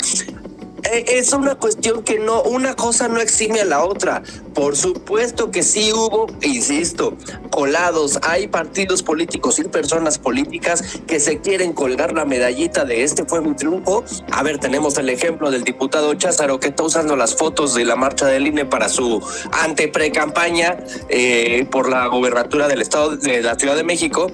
[0.83, 4.23] es una cuestión que no, una cosa no exime a la otra.
[4.53, 7.15] Por supuesto que sí hubo, insisto,
[7.49, 8.19] colados.
[8.23, 13.41] Hay partidos políticos y personas políticas que se quieren colgar la medallita de este fue
[13.41, 14.03] mi triunfo.
[14.31, 17.95] A ver, tenemos el ejemplo del diputado Cházaro que está usando las fotos de la
[17.95, 20.77] marcha del INE para su ante campaña
[21.09, 24.31] eh, por la gobernatura del estado de la Ciudad de México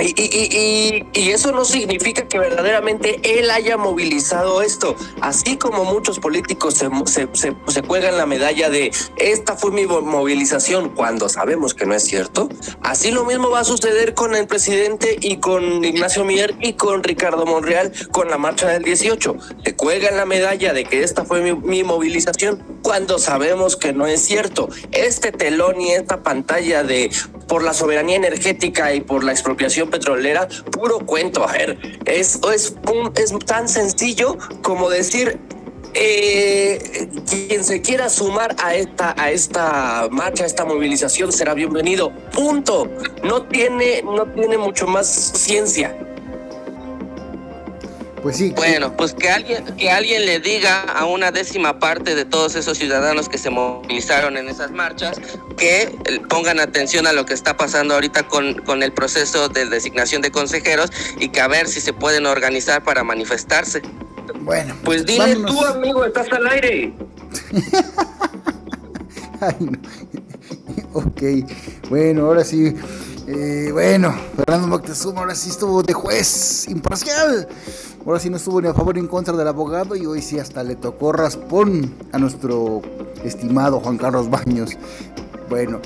[0.00, 4.96] y, y, y, eso no significa que verdaderamente él haya movilizado esto.
[5.20, 9.86] Así como muchos políticos se, se, se, se, cuelgan la medalla de esta fue mi
[9.86, 12.48] movilización cuando sabemos que no es cierto,
[12.82, 17.02] así lo mismo va a suceder con el presidente y con Ignacio Mier y con
[17.02, 19.36] Ricardo Monreal con la marcha del 18.
[19.64, 24.22] Se cuelgan la medalla de que esta fue mi movilización cuando sabemos que no es
[24.22, 24.68] cierto.
[24.92, 27.10] Este telón y esta pantalla de
[27.48, 31.48] por la soberanía energética y por la expropiación petrolera, puro cuento.
[31.48, 32.74] A ver, es, es,
[33.16, 35.40] es tan sencillo como decir,
[35.94, 42.12] eh, quien se quiera sumar a esta, a esta marcha, a esta movilización, será bienvenido.
[42.32, 42.88] Punto.
[43.24, 45.96] No tiene, no tiene mucho más ciencia.
[48.22, 48.52] Pues sí.
[48.56, 52.78] Bueno, pues que alguien, que alguien le diga a una décima parte de todos esos
[52.78, 55.20] ciudadanos que se movilizaron en esas marchas
[55.56, 55.96] que
[56.28, 60.30] pongan atención a lo que está pasando ahorita con, con el proceso de designación de
[60.30, 63.82] consejeros y que a ver si se pueden organizar para manifestarse.
[64.40, 66.92] Bueno, pues dile tú, amigo, estás al aire.
[69.40, 69.72] Ay, no.
[70.94, 71.22] Ok,
[71.90, 72.74] bueno, ahora sí.
[73.26, 77.46] Eh, bueno, Fernando Moctezuma ahora sí estuvo de juez imparcial.
[78.08, 80.38] Ahora sí no estuvo ni a favor ni en contra del abogado y hoy sí
[80.38, 82.80] hasta le tocó raspón a nuestro
[83.22, 84.78] estimado Juan Carlos Baños.
[85.50, 85.78] Bueno,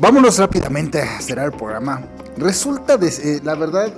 [0.00, 2.00] vámonos rápidamente a cerrar el programa.
[2.38, 3.92] Resulta, de, eh, la verdad,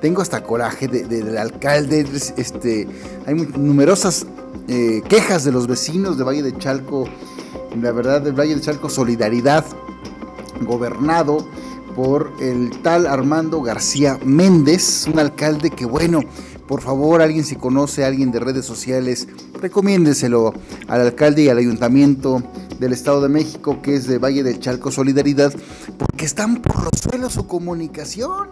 [0.00, 2.06] tengo hasta coraje del alcalde.
[2.38, 2.88] Este,
[3.26, 4.26] hay numerosas
[4.66, 7.06] eh, quejas de los vecinos de Valle de Chalco.
[7.78, 9.66] La verdad, del Valle de Chalco Solidaridad,
[10.62, 11.46] gobernado
[11.94, 16.20] por el tal Armando García Méndez, un alcalde que, bueno,
[16.66, 19.28] por favor, alguien si conoce a alguien de redes sociales,
[19.60, 20.52] recomiéndeselo
[20.88, 22.42] al alcalde y al ayuntamiento
[22.78, 25.54] del Estado de México, que es de Valle del Chalco Solidaridad,
[25.98, 28.48] porque están por los suelos su comunicación.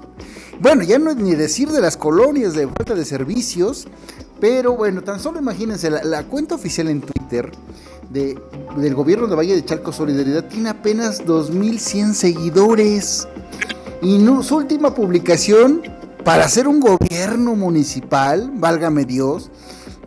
[0.60, 3.88] Bueno, ya no es ni decir de las colonias de falta de servicios,
[4.40, 7.50] pero bueno, tan solo imagínense, la, cuenta oficial en Twitter
[8.10, 8.38] de,
[8.76, 13.26] del gobierno de Valle de Chalco Solidaridad tiene apenas 2.100 seguidores.
[14.02, 15.80] Y su última publicación
[16.24, 19.50] para hacer un gobierno municipal, válgame Dios,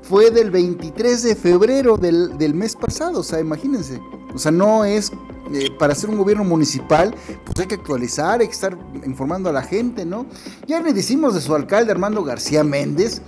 [0.01, 4.01] fue del 23 de febrero del, mes pasado, o sea, imagínense.
[4.33, 5.11] O sea, no es
[5.53, 7.13] eh, para hacer un gobierno municipal,
[7.45, 10.25] pues hay que actualizar, hay que estar informando a la gente, ¿no?
[10.65, 13.21] Ya le decimos de su alcalde Armando García Méndez,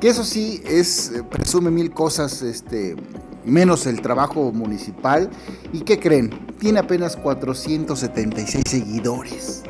[0.00, 2.96] que eso sí es, eh, presume mil cosas, este,
[3.44, 5.30] menos el trabajo municipal.
[5.72, 6.30] ¿Y qué creen?
[6.58, 9.62] Tiene apenas 476 seguidores.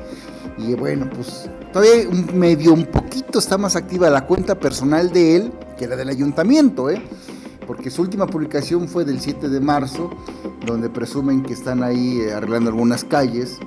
[0.59, 5.53] Y bueno, pues todavía medio, un poquito está más activa la cuenta personal de él
[5.77, 7.03] que la del ayuntamiento, ¿eh?
[7.66, 10.09] Porque su última publicación fue del 7 de marzo,
[10.65, 13.59] donde presumen que están ahí eh, arreglando algunas calles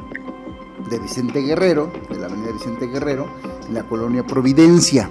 [0.89, 3.27] de Vicente Guerrero, de la avenida Vicente Guerrero,
[3.67, 5.07] en la colonia Providencia.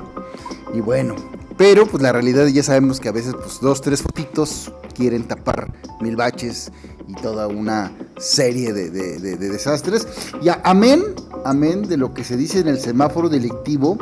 [0.74, 1.14] Y bueno,
[1.58, 5.70] pero pues la realidad ya sabemos que a veces pues dos, tres fotitos quieren tapar
[6.00, 6.70] mil baches
[7.08, 8.90] y toda una serie de,
[9.36, 10.06] desastres.
[10.40, 11.02] Y amén,
[11.44, 13.98] amén de lo que se dice en el semáforo delictivo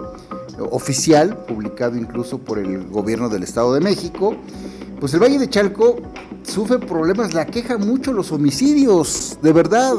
[0.70, 4.36] oficial, publicado incluso por el gobierno del Estado de México,
[5.00, 5.96] pues el Valle de Chalco
[6.42, 9.94] sufre problemas, la queja mucho los homicidios, de verdad.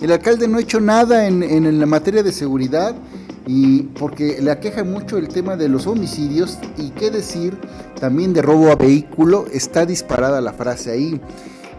[0.00, 2.94] El alcalde no ha hecho nada en, en la materia de seguridad
[3.46, 7.58] y porque le aqueja mucho el tema de los homicidios y qué decir
[8.00, 11.20] también de robo a vehículo, está disparada la frase ahí,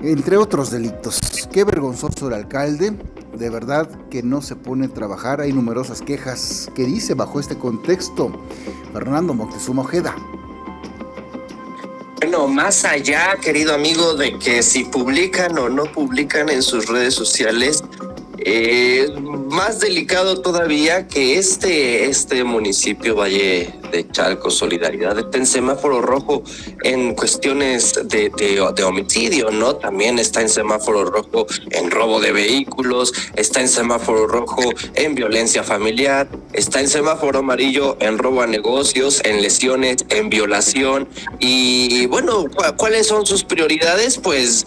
[0.01, 1.19] entre otros delitos.
[1.51, 2.93] Qué vergonzoso el alcalde,
[3.37, 7.57] de verdad que no se pone a trabajar, hay numerosas quejas que dice bajo este
[7.57, 8.31] contexto
[8.93, 10.15] Fernando Moctezuma Ojeda.
[12.21, 17.13] Bueno, más allá, querido amigo, de que si publican o no publican en sus redes
[17.13, 17.83] sociales,
[18.39, 19.07] eh,
[19.49, 26.43] más delicado todavía que este, este municipio Valle de Chalco Solidaridad está en semáforo rojo
[26.83, 29.75] en cuestiones de, de, homicidio, ¿no?
[29.77, 34.61] También está en semáforo rojo en robo de vehículos, está en semáforo rojo
[34.95, 41.07] en violencia familiar, está en semáforo amarillo en robo a negocios, en lesiones, en violación.
[41.39, 42.45] Y bueno,
[42.77, 44.17] ¿cuáles son sus prioridades?
[44.17, 44.65] Pues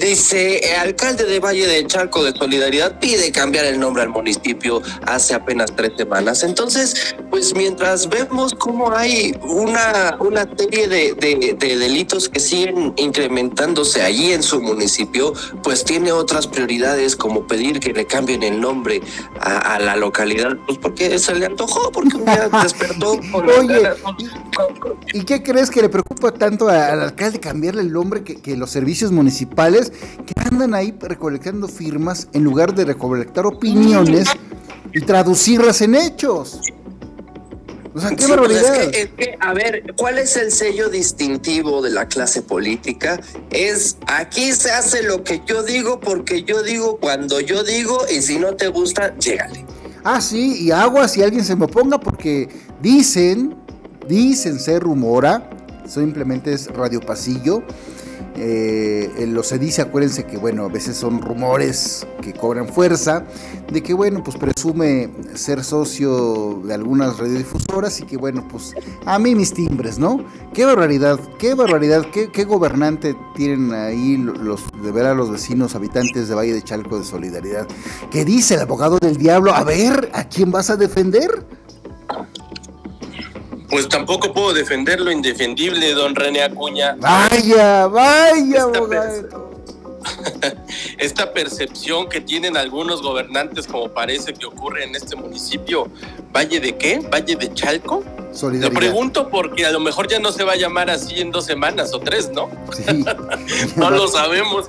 [0.00, 4.80] Dice, el alcalde de Valle de Chalco de Solidaridad pide cambiar el nombre al municipio
[5.06, 6.42] hace apenas tres semanas.
[6.42, 14.00] Entonces, pues mientras vemos cómo hay una, una serie de, de, delitos que siguen incrementándose
[14.00, 19.02] allí en su municipio, pues tiene otras prioridades como pedir que le cambien el nombre
[19.38, 23.12] a, la localidad, pues porque se le antojó, porque un día despertó.
[23.58, 23.82] Oye,
[25.12, 28.70] ¿y, qué crees que le preocupa tanto al alcalde cambiarle el nombre que, que los
[28.70, 29.89] servicios municipales?
[29.90, 34.28] Que andan ahí recolectando firmas en lugar de recolectar opiniones
[34.92, 36.60] y traducirlas en hechos.
[37.92, 38.94] O sea, qué pues barbaridad.
[38.94, 43.20] es, que, a ver, ¿cuál es el sello distintivo de la clase política?
[43.50, 48.22] Es aquí se hace lo que yo digo porque yo digo cuando yo digo y
[48.22, 49.64] si no te gusta, llégale.
[50.04, 52.48] Ah, sí, y agua si alguien se me oponga porque
[52.80, 53.56] dicen,
[54.06, 55.50] dicen, se rumora,
[55.86, 57.62] simplemente es radio pasillo,
[58.36, 63.24] eh, lo se dice, acuérdense que bueno, a veces son rumores que cobran fuerza,
[63.72, 68.74] de que bueno, pues presume ser socio de algunas radiodifusoras y que bueno, pues
[69.04, 70.24] a mí mis timbres, ¿no?
[70.54, 75.74] Qué barbaridad, qué barbaridad, qué, qué gobernante tienen ahí los de ver a los vecinos
[75.74, 77.66] habitantes de Valle de Chalco de Solidaridad.
[78.10, 79.52] ¿Qué dice el abogado del diablo?
[79.52, 81.46] A ver, ¿a quién vas a defender?
[83.70, 86.96] Pues tampoco puedo defender lo indefendible, don René Acuña.
[86.98, 88.66] Vaya, vaya,
[90.98, 95.90] esta percepción que tienen algunos gobernantes, como parece que ocurre en este municipio,
[96.32, 97.00] ¿Valle de qué?
[97.12, 98.04] ¿Valle de Chalco?
[98.42, 101.44] Lo pregunto porque a lo mejor ya no se va a llamar así en dos
[101.46, 102.48] semanas o tres, ¿no?
[102.72, 102.84] Sí.
[103.76, 104.66] no lo sabemos,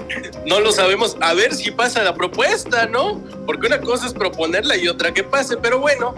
[0.47, 1.15] no lo sabemos.
[1.21, 3.21] A ver si pasa la propuesta, ¿no?
[3.45, 6.15] Porque una cosa es proponerla y otra que pase, pero bueno,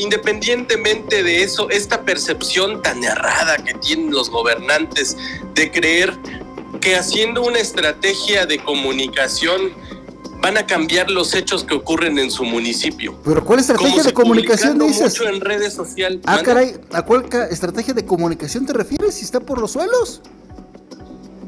[0.00, 5.16] independientemente de eso, esta percepción tan errada que tienen los gobernantes
[5.54, 6.16] de creer
[6.86, 9.72] que haciendo una estrategia de comunicación
[10.40, 13.20] van a cambiar los hechos que ocurren en su municipio.
[13.24, 15.18] Pero ¿cuál estrategia de comunicación dices?
[15.18, 16.20] mucho en redes sociales.
[16.26, 20.22] Ah, caray, ¿a cuál estrategia de comunicación te refieres si está por los suelos?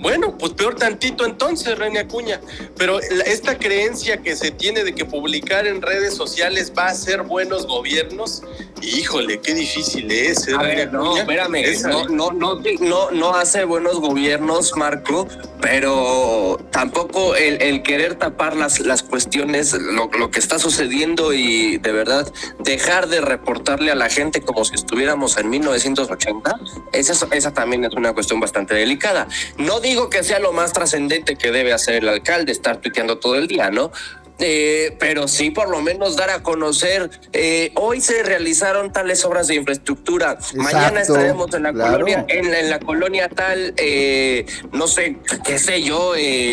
[0.01, 2.41] Bueno, pues peor tantito entonces, René Acuña.
[2.77, 7.23] Pero esta creencia que se tiene de que publicar en redes sociales va a ser
[7.23, 8.43] buenos gobiernos,
[8.83, 10.49] híjole, qué difícil es.
[10.49, 11.65] ¿eh, a no, espérame,
[12.11, 15.27] no, no, no, no, hace buenos gobiernos, Marco,
[15.61, 21.93] pero tampoco el, querer tapar las, las cuestiones, lo, lo que está sucediendo y de
[21.93, 26.59] verdad dejar de reportarle a la gente como si estuviéramos en 1980,
[26.93, 29.29] esa, esa también es una cuestión bastante delicada.
[29.57, 33.37] No digo que sea lo más trascendente que debe hacer el alcalde, estar tuiteando todo
[33.37, 33.91] el día, ¿no?
[34.39, 37.11] Eh, pero sí por lo menos dar a conocer.
[37.33, 40.39] Eh, hoy se realizaron tales obras de infraestructura.
[40.55, 46.13] Mañana estaremos en la colonia, en la, colonia tal, eh, no sé, qué sé yo.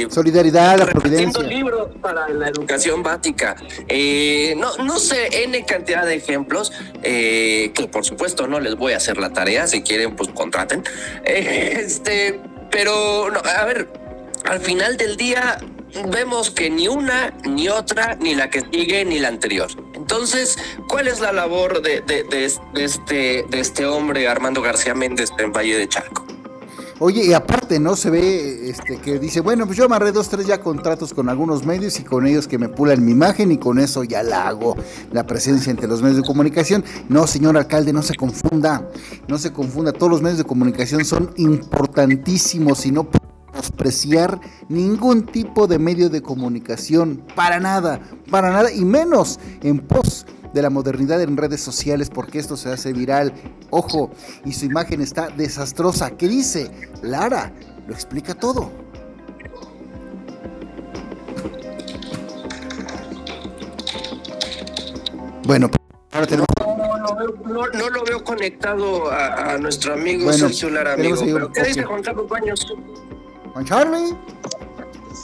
[0.10, 1.44] Solidaridad, la providencia.
[1.44, 3.56] libros para la educación básica.
[4.58, 6.72] no, no sé, n cantidad de ejemplos
[7.02, 9.68] que por supuesto no les voy a hacer la tarea.
[9.68, 10.84] Si quieren, pues contraten.
[11.26, 12.40] este,
[12.72, 13.88] pero no, a ver,
[14.46, 15.60] al final del día
[16.12, 19.68] vemos que ni una, ni otra, ni la que sigue, ni la anterior.
[19.94, 20.58] Entonces,
[20.88, 22.04] ¿cuál es la labor de,
[22.74, 26.26] este, de este hombre, Armando García Méndez, en Valle de Chalco?
[27.00, 27.98] Oye, y aparte, ¿no?
[27.98, 31.66] Se ve este, que dice, bueno, pues yo amarré dos, tres ya contratos con algunos
[31.66, 34.78] medios y con ellos que me pulan mi imagen y con eso ya la hago
[35.12, 36.86] la presencia entre los medios de comunicación.
[37.10, 38.90] No, señor alcalde, no se confunda,
[39.28, 39.92] no se confunda.
[39.92, 43.10] Todos los medios de comunicación son importantísimos y no
[43.56, 48.00] despreciar ningún tipo de medio de comunicación, para nada,
[48.30, 52.70] para nada, y menos en pos de la modernidad en redes sociales, porque esto se
[52.70, 53.34] hace viral.
[53.72, 54.12] Ojo,
[54.46, 56.12] y su imagen está desastrosa.
[56.12, 56.72] ¿Qué dice?
[57.02, 57.54] Lara,
[57.88, 58.72] lo explica todo.
[65.46, 65.70] Bueno,
[66.12, 66.48] ahora tenemos
[67.46, 71.52] no, no, lo veo conectado a, nuestro amigo Sergio Lara, amigo.
[71.54, 72.66] ¿Qué dice Juan Carlos Baños?
[73.56, 74.18] Juan Charlie.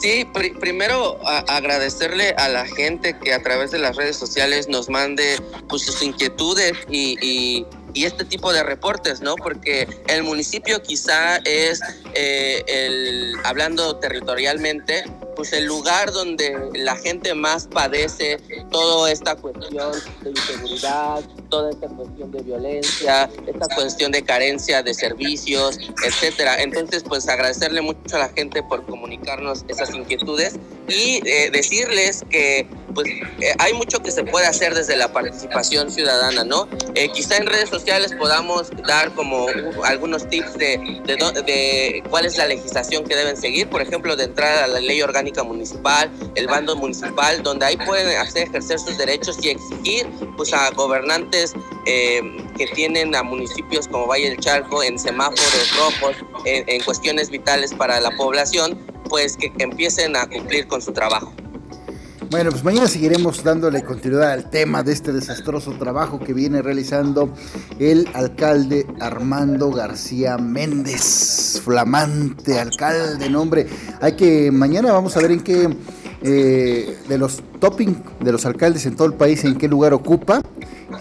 [0.00, 0.26] Sí,
[0.58, 5.36] primero agradecerle a la gente que a través de las redes sociales nos mande
[5.68, 9.34] pues, sus inquietudes y, este tipo de reportes, ¿no?
[9.36, 11.82] Porque el municipio quizá es,
[12.14, 15.04] eh, el, hablando territorialmente,
[15.42, 18.36] pues el lugar donde la gente más padece
[18.70, 19.90] toda esta cuestión
[20.20, 21.20] de inseguridad,
[21.50, 26.62] toda esta cuestión de violencia, esta cuestión de carencia de servicios, etcétera.
[26.62, 32.68] Entonces, pues agradecerle mucho a la gente por comunicarnos esas inquietudes y eh, decirles que
[32.94, 36.68] pues eh, hay mucho que se puede hacer desde la participación ciudadana, ¿no?
[36.94, 39.46] Eh, quizá en redes sociales podamos dar como
[39.84, 44.24] algunos tips de, de, de, cuál es la legislación que deben seguir, por ejemplo, de
[44.24, 48.98] entrar a la ley orgánica municipal, el bando municipal, donde ahí pueden hacer, ejercer sus
[48.98, 50.06] derechos y exigir
[50.36, 51.54] pues a gobernantes
[51.86, 52.20] eh,
[52.56, 57.72] que tienen a municipios como Valle del Charco en semáforos rojos, en, en cuestiones vitales
[57.72, 58.78] para la población,
[59.08, 61.32] pues que empiecen a cumplir con su trabajo.
[62.32, 67.28] Bueno, pues mañana seguiremos dándole continuidad al tema de este desastroso trabajo que viene realizando
[67.78, 73.66] el alcalde Armando García Méndez, flamante alcalde, nombre.
[74.00, 75.76] Hay que, mañana vamos a ver en qué,
[76.22, 80.40] eh, de los topping de los alcaldes en todo el país, en qué lugar ocupa.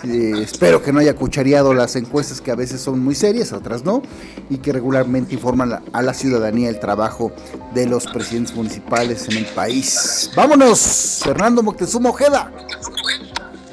[0.04, 3.84] Eh, espero que no haya cuchareado las encuestas que a veces son muy serias, otras
[3.84, 4.02] no,
[4.50, 7.32] y que regularmente informan a la ciudadanía el trabajo
[7.74, 10.32] de los presidentes municipales en el país.
[10.36, 12.52] Vámonos, Fernando Moctezuma Ojeda.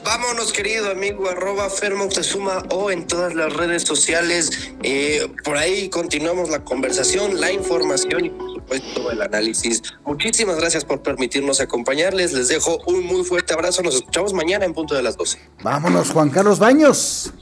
[0.04, 4.72] Vámonos, querido amigo, arroba Fermoctezuma o en todas las redes sociales.
[4.82, 8.32] Eh, por ahí continuamos la conversación, la información y
[8.68, 9.82] supuesto el análisis.
[10.04, 12.32] Muchísimas gracias por permitirnos acompañarles.
[12.32, 13.82] Les dejo un muy fuerte abrazo.
[13.82, 15.38] Nos escuchamos mañana en punto de las 12.
[15.62, 17.32] Vámonos, Juan Carlos Baños.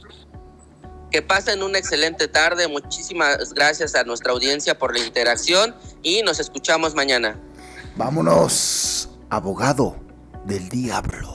[1.11, 2.67] Que pasen una excelente tarde.
[2.67, 7.39] Muchísimas gracias a nuestra audiencia por la interacción y nos escuchamos mañana.
[7.95, 9.95] Vámonos, abogado
[10.45, 11.33] del diablo.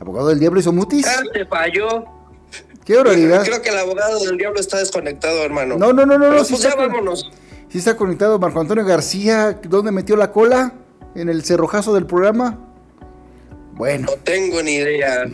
[0.00, 1.06] Abogado del diablo hizo mutis.
[1.32, 2.13] Te falló.
[2.84, 3.44] Qué horroridad.
[3.44, 5.76] Creo que el abogado del diablo está desconectado, hermano.
[5.78, 6.30] No, no, no, no.
[6.30, 7.30] no sí pues está vámonos.
[7.70, 9.58] Sí está conectado Marco Antonio García.
[9.62, 10.74] ¿Dónde metió la cola?
[11.14, 12.58] ¿En el cerrojazo del programa?
[13.72, 14.06] Bueno.
[14.10, 15.24] No tengo ni idea.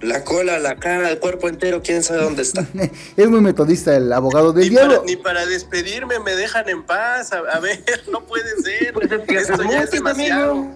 [0.00, 2.66] La cola, la cara, el cuerpo entero, quién sabe dónde está.
[3.16, 5.02] es muy metodista el abogado del diablo.
[5.06, 7.32] ni para despedirme me dejan en paz.
[7.32, 8.94] A, ver, no puede ser.
[8.94, 10.68] Pues Esto ya es demasiado.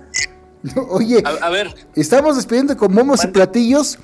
[0.91, 1.75] oye, a, ver.
[1.95, 3.99] Estamos despidiendo con momos y platillos.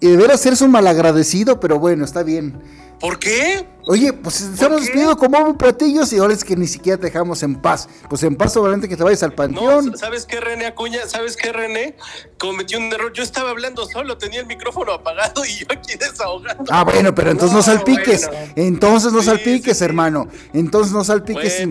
[0.00, 2.60] Y deber hacerse un malagradecido, pero bueno, está bien.
[3.00, 3.66] ¿Por qué?
[3.86, 7.06] Oye, pues estamos despidiendo con momos y platillos y ahora es que ni siquiera te
[7.06, 7.88] dejamos en paz.
[8.10, 9.96] Pues en paz, obviamente, que te vayas al panteón.
[9.96, 11.06] ¿sabes qué, René Acuña?
[11.06, 11.96] ¿Sabes qué, René?
[12.38, 13.10] Cometí un error.
[13.14, 16.64] Yo estaba hablando solo, tenía el micrófono apagado y yo aquí desahogando.
[16.70, 18.28] Ah, bueno, pero entonces no, salpiques.
[18.54, 20.28] Entonces no salpiques, hermano.
[20.52, 21.66] Entonces no salpiques.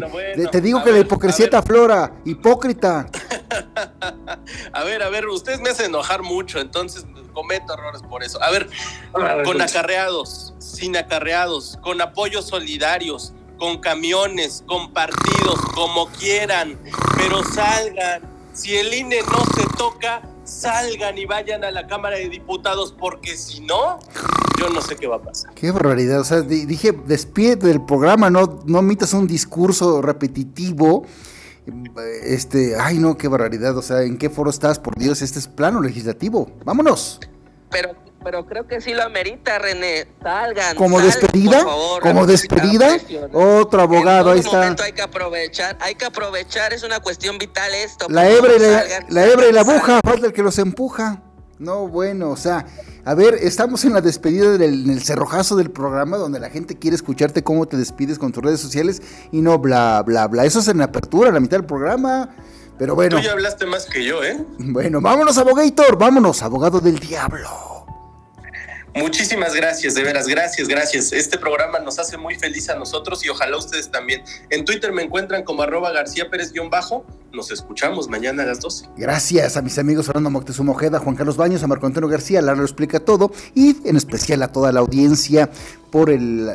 [0.52, 2.12] te digo que la hipocresía te aflora.
[2.26, 3.08] Hipócrita.
[4.74, 7.06] a ver, a ver, ustedes me hacen enojar mucho, entonces
[7.40, 8.42] cometo errores por eso.
[8.44, 8.70] A ver,
[9.46, 16.78] con acarreados, sin acarreados, con apoyos solidarios, con camiones, con partidos, como quieran,
[17.18, 18.22] pero salgan.
[18.54, 23.38] Si el INE no se toca, salgan y vayan a la Cámara de Diputados, porque
[23.38, 24.00] si no,
[24.60, 25.54] yo no sé qué va a pasar.
[25.54, 26.20] Qué barbaridad.
[26.20, 31.06] O sea, dije, despide del programa, no, no omitas un discurso repetitivo
[32.24, 34.80] este, ay no, qué barbaridad, o sea, ¿en qué foro estás?
[34.80, 36.52] Por Dios, este es plano legislativo.
[36.66, 37.20] Vámonos.
[37.70, 40.08] Pero pero creo que sí lo amerita, René.
[40.22, 40.76] Salgan.
[40.76, 41.64] ¿Como despedida?
[42.02, 42.98] ¿Como despedida?
[43.34, 44.76] Otro abogado, ahí está.
[44.84, 48.08] hay que aprovechar, hay que aprovechar, es una cuestión vital esto.
[48.10, 51.22] La hebra y la, la, hebra y la aguja, falta el que los empuja.
[51.60, 52.66] No, bueno, o sea,
[53.10, 56.78] a ver, estamos en la despedida del en el cerrojazo del programa donde la gente
[56.78, 60.46] quiere escucharte cómo te despides con tus redes sociales y no bla, bla, bla.
[60.46, 62.30] Eso es en la apertura, en la mitad del programa.
[62.78, 63.18] Pero bueno.
[63.18, 64.46] Tú ya hablaste más que yo, ¿eh?
[64.60, 67.69] Bueno, vámonos, abogator, vámonos, abogado del diablo.
[68.96, 71.14] Muchísimas gracias, de veras, gracias, gracias.
[71.14, 74.24] Este programa nos hace muy feliz a nosotros y ojalá ustedes también.
[74.50, 77.06] En Twitter me encuentran como arroba García Pérez-bajo.
[77.32, 78.88] Nos escuchamos mañana a las 12.
[78.98, 82.58] Gracias a mis amigos Fernando Moctezuma Ojeda, Juan Carlos Baños, a Marco Antonio García, Lara
[82.58, 85.50] lo explica todo y en especial a toda la audiencia
[85.92, 86.48] por el,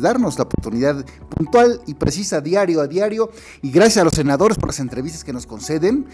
[0.00, 3.30] darnos la oportunidad puntual y precisa diario a diario.
[3.62, 6.06] Y gracias a los senadores por las entrevistas que nos conceden.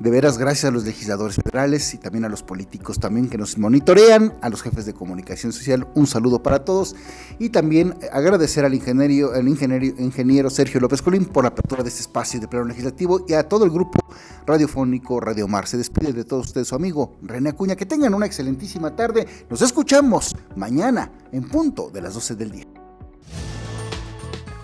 [0.00, 3.58] De veras, gracias a los legisladores federales y también a los políticos también que nos
[3.58, 5.86] monitorean, a los jefes de comunicación social.
[5.94, 6.96] Un saludo para todos.
[7.38, 11.88] Y también agradecer al ingeniero, al ingeniero, ingeniero Sergio López Colín por la apertura de
[11.88, 14.00] este espacio de pleno legislativo y a todo el grupo
[14.46, 15.66] radiofónico Radio Mar.
[15.66, 17.76] Se despide de todos ustedes su amigo René Acuña.
[17.76, 19.26] Que tengan una excelentísima tarde.
[19.48, 21.44] Nos escuchamos mañana en
[21.90, 22.64] de las 12 del día.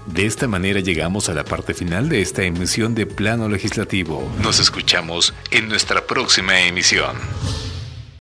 [0.06, 4.28] De esta manera llegamos a la parte final de esta emisión de Plano Legislativo.
[4.42, 7.16] Nos escuchamos en nuestra próxima emisión.